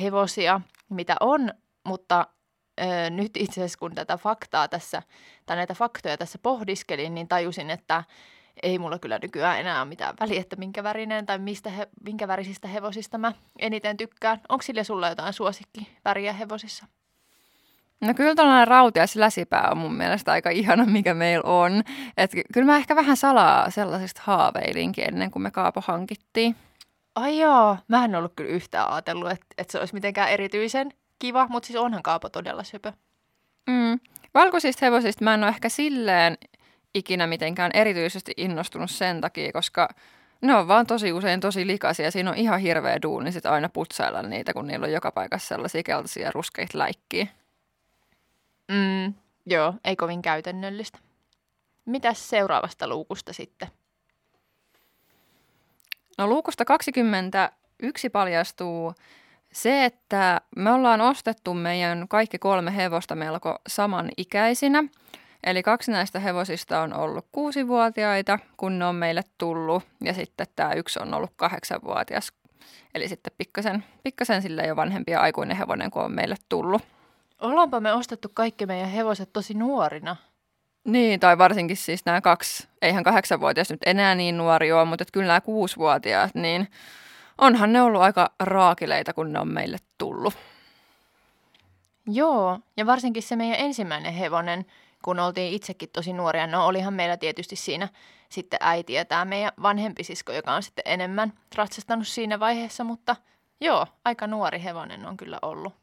hevosia, 0.00 0.60
mitä 0.88 1.16
on, 1.20 1.52
mutta 1.84 2.26
ö, 2.80 3.10
nyt 3.10 3.36
itse 3.36 3.60
asiassa 3.60 3.78
kun 3.78 3.94
tätä 3.94 4.16
faktaa 4.16 4.68
tässä, 4.68 5.02
tai 5.46 5.56
näitä 5.56 5.74
faktoja 5.74 6.16
tässä 6.16 6.38
pohdiskelin, 6.42 7.14
niin 7.14 7.28
tajusin, 7.28 7.70
että 7.70 8.04
ei 8.62 8.78
mulla 8.78 8.98
kyllä 8.98 9.18
nykyään 9.22 9.60
enää 9.60 9.80
ole 9.80 9.88
mitään 9.88 10.14
väliä, 10.20 10.40
että 10.40 10.56
minkä 10.56 10.82
värinen 10.82 11.26
tai 11.26 11.38
mistä 11.38 11.70
he, 11.70 11.88
minkä 12.04 12.28
värisistä 12.28 12.68
hevosista 12.68 13.18
mä 13.18 13.32
eniten 13.58 13.96
tykkään. 13.96 14.40
Onko 14.48 14.62
sille 14.62 14.84
sulla 14.84 15.08
jotain 15.08 15.32
suosikkiväriä 15.32 16.32
hevosissa? 16.32 16.86
No 18.02 18.14
kyllä 18.14 18.34
tällainen 18.34 18.68
rautias 18.68 19.16
läsipää 19.16 19.68
on 19.70 19.78
mun 19.78 19.94
mielestä 19.94 20.32
aika 20.32 20.50
ihana, 20.50 20.84
mikä 20.84 21.14
meillä 21.14 21.50
on. 21.50 21.82
Et 22.16 22.30
kyllä 22.52 22.66
mä 22.66 22.76
ehkä 22.76 22.96
vähän 22.96 23.16
salaa 23.16 23.70
sellaisista 23.70 24.20
haaveilinkin 24.24 25.04
ennen 25.08 25.30
kuin 25.30 25.42
me 25.42 25.50
Kaapo 25.50 25.80
hankittiin. 25.80 26.56
Ai 27.14 27.38
joo, 27.38 27.76
mä 27.88 28.04
en 28.04 28.14
ollut 28.14 28.32
kyllä 28.36 28.50
yhtään 28.50 28.90
ajatellut, 28.90 29.30
että, 29.30 29.46
että 29.58 29.72
se 29.72 29.78
olisi 29.78 29.94
mitenkään 29.94 30.28
erityisen 30.28 30.90
kiva, 31.18 31.46
mutta 31.50 31.66
siis 31.66 31.78
onhan 31.78 32.02
Kaapo 32.02 32.28
todella 32.28 32.64
söpö. 32.64 32.92
Mm. 33.66 34.00
Valkoisista 34.34 34.86
hevosista 34.86 35.24
mä 35.24 35.34
en 35.34 35.42
ole 35.42 35.48
ehkä 35.48 35.68
silleen 35.68 36.38
ikinä 36.94 37.26
mitenkään 37.26 37.70
erityisesti 37.74 38.32
innostunut 38.36 38.90
sen 38.90 39.20
takia, 39.20 39.52
koska 39.52 39.88
ne 40.40 40.54
on 40.54 40.68
vaan 40.68 40.86
tosi 40.86 41.12
usein 41.12 41.40
tosi 41.40 41.66
likaisia. 41.66 42.10
Siinä 42.10 42.30
on 42.30 42.36
ihan 42.36 42.60
hirveä 42.60 43.02
duuni 43.02 43.32
sit 43.32 43.46
aina 43.46 43.68
putsailla 43.68 44.22
niitä, 44.22 44.52
kun 44.52 44.66
niillä 44.66 44.84
on 44.84 44.92
joka 44.92 45.12
paikassa 45.12 45.48
sellaisia 45.48 45.82
keltaisia 45.82 46.30
ruskeita 46.30 46.78
läikkiä. 46.78 47.26
Mm, 48.72 49.14
joo, 49.46 49.74
ei 49.84 49.96
kovin 49.96 50.22
käytännöllistä. 50.22 50.98
Mitäs 51.84 52.30
seuraavasta 52.30 52.88
luukusta 52.88 53.32
sitten? 53.32 53.68
No 56.18 56.26
luukusta 56.26 56.64
21 56.64 58.10
paljastuu 58.10 58.94
se, 59.52 59.84
että 59.84 60.40
me 60.56 60.72
ollaan 60.72 61.00
ostettu 61.00 61.54
meidän 61.54 62.08
kaikki 62.08 62.38
kolme 62.38 62.76
hevosta 62.76 63.14
melko 63.14 63.58
samanikäisinä. 63.66 64.84
Eli 65.44 65.62
kaksi 65.62 65.90
näistä 65.90 66.18
hevosista 66.18 66.80
on 66.80 66.94
ollut 66.94 67.26
kuusivuotiaita, 67.32 68.38
kun 68.56 68.78
ne 68.78 68.84
on 68.84 68.94
meille 68.94 69.22
tullut, 69.38 69.82
ja 70.04 70.14
sitten 70.14 70.46
tämä 70.56 70.72
yksi 70.72 70.98
on 71.02 71.14
ollut 71.14 71.32
kahdeksanvuotias. 71.36 72.32
Eli 72.94 73.08
sitten 73.08 73.32
pikkasen, 73.38 73.84
pikkasen 74.02 74.42
sille 74.42 74.66
jo 74.66 74.76
vanhempi 74.76 75.12
ja 75.12 75.20
aikuinen 75.20 75.56
hevonen, 75.56 75.90
kun 75.90 76.02
on 76.02 76.12
meille 76.12 76.36
tullut. 76.48 76.82
Ollaanpa 77.42 77.80
me 77.80 77.92
ostettu 77.92 78.28
kaikki 78.34 78.66
meidän 78.66 78.90
hevoset 78.90 79.32
tosi 79.32 79.54
nuorina. 79.54 80.16
Niin, 80.84 81.20
tai 81.20 81.38
varsinkin 81.38 81.76
siis 81.76 82.04
nämä 82.04 82.20
kaksi, 82.20 82.68
eihän 82.82 83.04
kahdeksanvuotias 83.04 83.70
nyt 83.70 83.80
enää 83.86 84.14
niin 84.14 84.36
nuori 84.36 84.72
ole, 84.72 84.84
mutta 84.84 85.04
kyllä 85.12 85.26
nämä 85.26 85.40
kuusivuotiaat, 85.40 86.34
niin 86.34 86.68
onhan 87.38 87.72
ne 87.72 87.82
ollut 87.82 88.02
aika 88.02 88.30
raakileita, 88.40 89.12
kun 89.12 89.32
ne 89.32 89.40
on 89.40 89.48
meille 89.48 89.76
tullut. 89.98 90.34
Joo, 92.06 92.58
ja 92.76 92.86
varsinkin 92.86 93.22
se 93.22 93.36
meidän 93.36 93.60
ensimmäinen 93.60 94.12
hevonen, 94.12 94.66
kun 95.04 95.20
oltiin 95.20 95.52
itsekin 95.52 95.88
tosi 95.92 96.12
nuoria. 96.12 96.46
No 96.46 96.66
olihan 96.66 96.94
meillä 96.94 97.16
tietysti 97.16 97.56
siinä 97.56 97.88
sitten 98.28 98.58
äiti 98.62 98.92
ja 98.92 99.04
tämä 99.04 99.24
meidän 99.24 99.52
vanhempi 99.62 100.04
sisko, 100.04 100.32
joka 100.32 100.52
on 100.52 100.62
sitten 100.62 100.84
enemmän 100.86 101.32
ratsastanut 101.54 102.08
siinä 102.08 102.40
vaiheessa, 102.40 102.84
mutta 102.84 103.16
joo, 103.60 103.86
aika 104.04 104.26
nuori 104.26 104.62
hevonen 104.62 105.06
on 105.06 105.16
kyllä 105.16 105.38
ollut. 105.42 105.81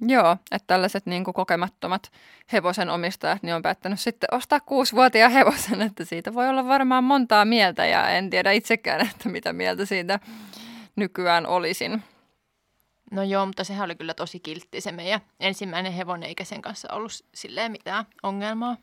Joo, 0.00 0.36
että 0.52 0.66
tällaiset 0.66 1.06
niin 1.06 1.24
kuin 1.24 1.34
kokemattomat 1.34 2.12
hevosen 2.52 2.90
omistajat 2.90 3.42
niin 3.42 3.54
on 3.54 3.62
päättänyt 3.62 4.00
sitten 4.00 4.28
ostaa 4.32 4.60
kuusivuotiaan 4.60 5.32
hevosen, 5.32 5.82
että 5.82 6.04
siitä 6.04 6.34
voi 6.34 6.48
olla 6.48 6.66
varmaan 6.66 7.04
montaa 7.04 7.44
mieltä 7.44 7.86
ja 7.86 8.08
en 8.10 8.30
tiedä 8.30 8.52
itsekään, 8.52 9.00
että 9.00 9.28
mitä 9.28 9.52
mieltä 9.52 9.86
siitä 9.86 10.20
nykyään 10.96 11.46
olisin. 11.46 12.02
No 13.10 13.22
joo, 13.22 13.46
mutta 13.46 13.64
sehän 13.64 13.84
oli 13.84 13.94
kyllä 13.94 14.14
tosi 14.14 14.40
kiltti 14.40 14.80
se 14.80 14.92
meidän 14.92 15.20
ensimmäinen 15.40 15.92
hevonen, 15.92 16.28
eikä 16.28 16.44
sen 16.44 16.62
kanssa 16.62 16.92
ollut 16.92 17.12
silleen 17.34 17.72
mitään 17.72 18.04
ongelmaa. 18.22 18.76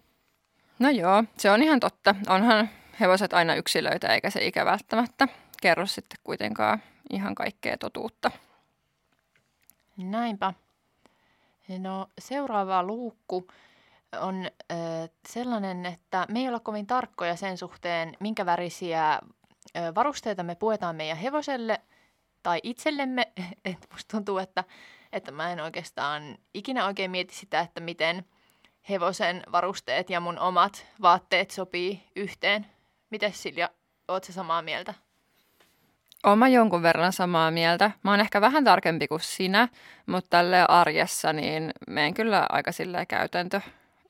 No 0.79 0.89
joo, 0.89 1.23
se 1.37 1.51
on 1.51 1.63
ihan 1.63 1.79
totta. 1.79 2.15
Onhan 2.27 2.69
hevoset 2.99 3.33
aina 3.33 3.55
yksilöitä, 3.55 4.07
eikä 4.07 4.29
se 4.29 4.45
ikä 4.45 4.65
välttämättä 4.65 5.27
kerro 5.61 5.85
sitten 5.85 6.19
kuitenkaan 6.23 6.83
ihan 7.09 7.35
kaikkea 7.35 7.77
totuutta. 7.77 8.31
Näinpä. 9.97 10.53
No 11.67 12.07
seuraava 12.19 12.83
luukku 12.83 13.47
on 14.21 14.45
äh, 14.71 15.09
sellainen, 15.27 15.85
että 15.85 16.25
me 16.29 16.39
ei 16.39 16.47
olla 16.47 16.59
kovin 16.59 16.87
tarkkoja 16.87 17.35
sen 17.35 17.57
suhteen, 17.57 18.17
minkä 18.19 18.45
värisiä 18.45 19.11
äh, 19.13 19.21
varusteita 19.95 20.43
me 20.43 20.55
puetaan 20.55 20.95
meidän 20.95 21.17
hevoselle 21.17 21.81
tai 22.43 22.59
itsellemme. 22.63 23.31
Et 23.65 23.87
musta 23.91 24.17
tuntuu, 24.17 24.37
että, 24.37 24.63
että 25.13 25.31
mä 25.31 25.51
en 25.51 25.59
oikeastaan 25.59 26.37
ikinä 26.53 26.85
oikein 26.85 27.11
mieti 27.11 27.35
sitä, 27.35 27.59
että 27.59 27.81
miten 27.81 28.25
hevosen 28.89 29.43
varusteet 29.51 30.09
ja 30.09 30.19
mun 30.19 30.39
omat 30.39 30.85
vaatteet 31.01 31.51
sopii 31.51 32.03
yhteen. 32.15 32.65
Miten 33.09 33.33
Silja, 33.33 33.69
oot 34.07 34.23
sä 34.23 34.33
samaa 34.33 34.61
mieltä? 34.61 34.93
Oma 36.23 36.47
jonkun 36.47 36.83
verran 36.83 37.13
samaa 37.13 37.51
mieltä. 37.51 37.91
Mä 38.03 38.11
oon 38.11 38.19
ehkä 38.19 38.41
vähän 38.41 38.63
tarkempi 38.63 39.07
kuin 39.07 39.19
sinä, 39.19 39.67
mutta 40.05 40.29
tälle 40.29 40.65
arjessa 40.69 41.33
niin 41.33 41.71
menen 41.87 42.13
kyllä 42.13 42.45
aika 42.49 42.71
silleen 42.71 43.07
käytäntö 43.07 43.61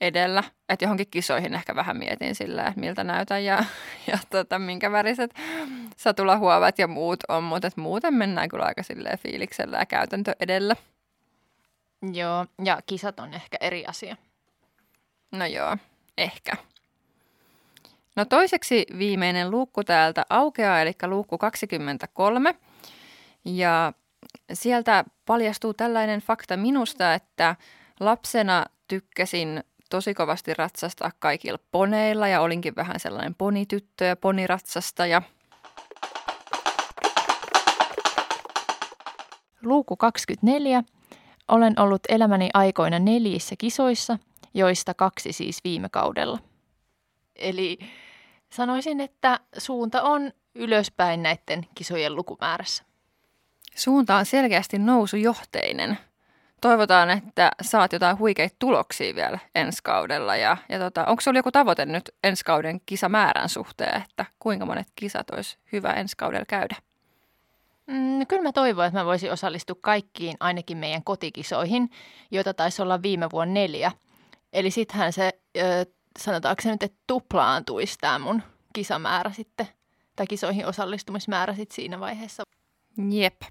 edellä. 0.02 0.44
Että 0.70 0.86
johonkin 0.86 1.08
kisoihin 1.12 1.54
ehkä 1.54 1.76
vähän 1.76 1.98
mietin 1.98 2.36
silleen, 2.36 2.68
että 2.68 2.80
miltä 2.80 3.04
näytän 3.04 3.44
ja, 3.44 3.64
ja 4.12 4.18
tota, 4.30 4.60
minkä 4.60 4.92
väriset 4.92 5.34
satulahuovat 5.98 6.80
ja 6.80 6.88
muut 6.88 7.20
on. 7.28 7.44
Mutta 7.44 7.70
muuten 7.76 8.14
mennään 8.14 8.50
kyllä 8.50 8.66
aika 8.66 8.84
silleen 8.84 9.20
fiiliksellä 9.20 9.78
ja 9.78 9.86
käytäntö 9.86 10.36
edellä. 10.40 10.76
Joo, 12.14 12.46
ja 12.64 12.80
kisat 12.86 13.20
on 13.20 13.34
ehkä 13.34 13.58
eri 13.62 13.86
asia. 13.86 14.18
No 15.32 15.46
joo, 15.46 15.78
ehkä. 16.18 16.58
No 18.16 18.26
toiseksi 18.26 18.86
viimeinen 18.98 19.52
luukku 19.52 19.84
täältä 19.84 20.26
aukeaa, 20.30 20.82
eli 20.82 20.92
luukku 21.06 21.38
23. 21.38 22.56
Ja 23.46 23.94
sieltä 24.54 25.04
paljastuu 25.26 25.74
tällainen 25.74 26.20
fakta 26.20 26.58
minusta, 26.58 27.14
että 27.14 27.56
lapsena 28.00 28.66
tykkäsin 28.88 29.64
tosi 29.90 30.14
kovasti 30.14 30.54
ratsastaa 30.54 31.12
kaikilla 31.20 31.60
poneilla 31.72 32.28
ja 32.28 32.42
olinkin 32.42 32.76
vähän 32.76 33.00
sellainen 33.00 33.36
ponityttö 33.36 34.06
ja 34.06 34.16
poniratsastaja. 34.16 35.22
Luukku 39.64 39.98
24. 39.98 40.84
Olen 41.48 41.80
ollut 41.80 42.02
elämäni 42.10 42.50
aikoina 42.54 43.00
neljässä 43.00 43.56
kisoissa, 43.58 44.20
joista 44.54 44.94
kaksi 44.94 45.34
siis 45.34 45.64
viime 45.64 45.90
kaudella. 45.90 46.53
Eli 47.36 47.80
sanoisin, 48.50 49.02
että 49.02 49.40
suunta 49.58 50.02
on 50.02 50.32
ylöspäin 50.56 51.24
näiden 51.24 51.68
kisojen 51.76 52.16
lukumäärässä. 52.16 52.84
Suunta 53.76 54.16
on 54.16 54.26
selkeästi 54.26 54.80
nousujohteinen. 54.80 55.98
Toivotaan, 56.62 57.10
että 57.10 57.52
saat 57.62 57.94
jotain 57.94 58.20
huikeita 58.20 58.56
tuloksia 58.60 59.16
vielä 59.16 59.40
ensi 59.56 59.80
kaudella. 59.84 60.36
Ja, 60.36 60.58
ja 60.70 60.80
tota, 60.80 61.06
onko 61.06 61.22
sinulla 61.22 61.40
joku 61.40 61.52
tavoite 61.52 61.86
nyt 61.86 62.10
ensi 62.24 62.46
kauden 62.46 62.82
kisamäärän 62.86 63.50
suhteen, 63.50 64.02
että 64.02 64.26
kuinka 64.40 64.66
monet 64.66 64.88
kisat 64.96 65.30
olisi 65.30 65.58
hyvä 65.72 65.94
ensi 65.94 66.18
kaudella 66.18 66.46
käydä? 66.46 66.76
Mm, 67.88 68.28
kyllä 68.28 68.42
mä 68.42 68.52
toivon, 68.52 68.86
että 68.86 69.00
mä 69.00 69.06
voisin 69.06 69.32
osallistua 69.32 69.76
kaikkiin 69.82 70.38
ainakin 70.40 70.78
meidän 70.78 71.04
kotikisoihin, 71.04 71.90
joita 72.32 72.54
taisi 72.54 72.82
olla 72.82 73.02
viime 73.02 73.30
vuonna 73.32 73.54
neljä. 73.54 73.92
Eli 74.54 74.72
sittenhän 74.72 75.14
se 75.14 75.32
ö, 75.58 75.86
sanotaanko 76.20 76.62
se 76.62 76.72
nyt, 76.72 76.84
että 76.84 76.98
tuplaantuisi 77.08 77.98
tämä 78.02 78.20
mun 78.20 78.44
kisamäärä 78.74 79.32
sitten, 79.32 79.68
tai 80.16 80.28
kisoihin 80.28 80.66
osallistumismäärä 80.66 81.56
sitten 81.56 81.76
siinä 81.76 82.00
vaiheessa. 82.00 82.44
Jep. 83.10 83.42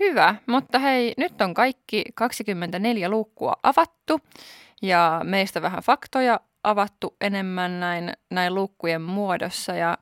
Hyvä, 0.00 0.34
mutta 0.46 0.78
hei, 0.78 1.14
nyt 1.16 1.40
on 1.40 1.54
kaikki 1.54 2.04
24 2.14 3.08
luukkua 3.08 3.52
avattu 3.62 4.20
ja 4.82 5.20
meistä 5.24 5.62
vähän 5.62 5.82
faktoja 5.82 6.40
avattu 6.64 7.16
enemmän 7.20 7.80
näin, 7.80 8.12
näin 8.30 8.54
luukkujen 8.54 9.02
muodossa 9.02 9.72
ja 9.72 9.98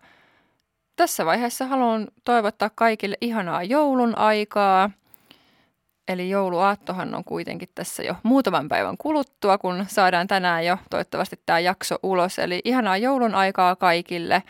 tässä 0.97 1.27
vaiheessa 1.27 1.67
haluan 1.67 2.09
toivottaa 2.25 2.71
kaikille 2.75 3.17
ihanaa 3.21 3.63
joulun 3.63 4.19
aikaa– 4.19 4.91
Eli 6.09 6.31
jouluaattohan 6.31 7.15
on 7.15 7.25
kuitenkin 7.25 7.69
tässä 7.75 8.03
jo 8.03 8.15
muutaman 8.23 8.69
päivän 8.69 8.99
kuluttua, 8.99 9.59
kun 9.59 9.85
saadaan 9.89 10.27
tänään 10.27 10.67
jo 10.67 10.79
toivottavasti 10.91 11.41
tämä 11.47 11.59
jakso 11.59 11.97
ulos. 12.03 12.39
Eli 12.39 12.61
ihanaa 12.65 12.97
joulun 12.97 13.35
aikaa 13.35 13.77
kaikille. 13.77 14.43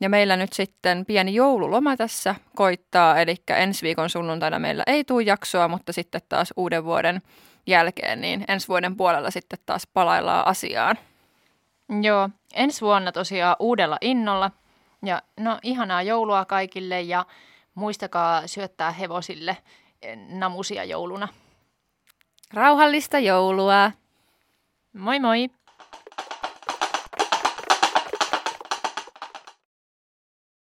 Ja 0.00 0.08
meillä 0.08 0.36
nyt 0.36 0.52
sitten 0.52 1.06
pieni 1.06 1.34
joululoma 1.34 1.96
tässä 1.96 2.34
koittaa, 2.56 3.20
eli 3.20 3.36
ensi 3.48 3.82
viikon 3.82 4.10
sunnuntaina 4.10 4.58
meillä 4.58 4.82
ei 4.86 5.04
tule 5.04 5.22
jaksoa, 5.22 5.68
mutta 5.68 5.92
sitten 5.92 6.20
taas 6.28 6.54
uuden 6.56 6.84
vuoden 6.84 7.22
jälkeen, 7.66 8.20
niin 8.20 8.44
ensi 8.48 8.68
vuoden 8.68 8.96
puolella 8.96 9.30
sitten 9.30 9.58
taas 9.66 9.86
palaillaan 9.94 10.46
asiaan. 10.46 10.98
Joo, 12.02 12.30
ensi 12.54 12.80
vuonna 12.80 13.12
tosiaan 13.12 13.56
uudella 13.58 13.98
innolla. 14.00 14.50
Ja 15.04 15.22
no 15.40 15.58
ihanaa 15.62 16.02
joulua 16.02 16.44
kaikille 16.44 17.00
ja 17.00 17.26
muistakaa 17.74 18.46
syöttää 18.46 18.90
hevosille 18.90 19.56
namusia 20.16 20.84
jouluna. 20.86 21.28
Rauhallista 22.52 23.18
joulua! 23.20 23.92
Moi 24.92 25.20
moi! 25.20 25.50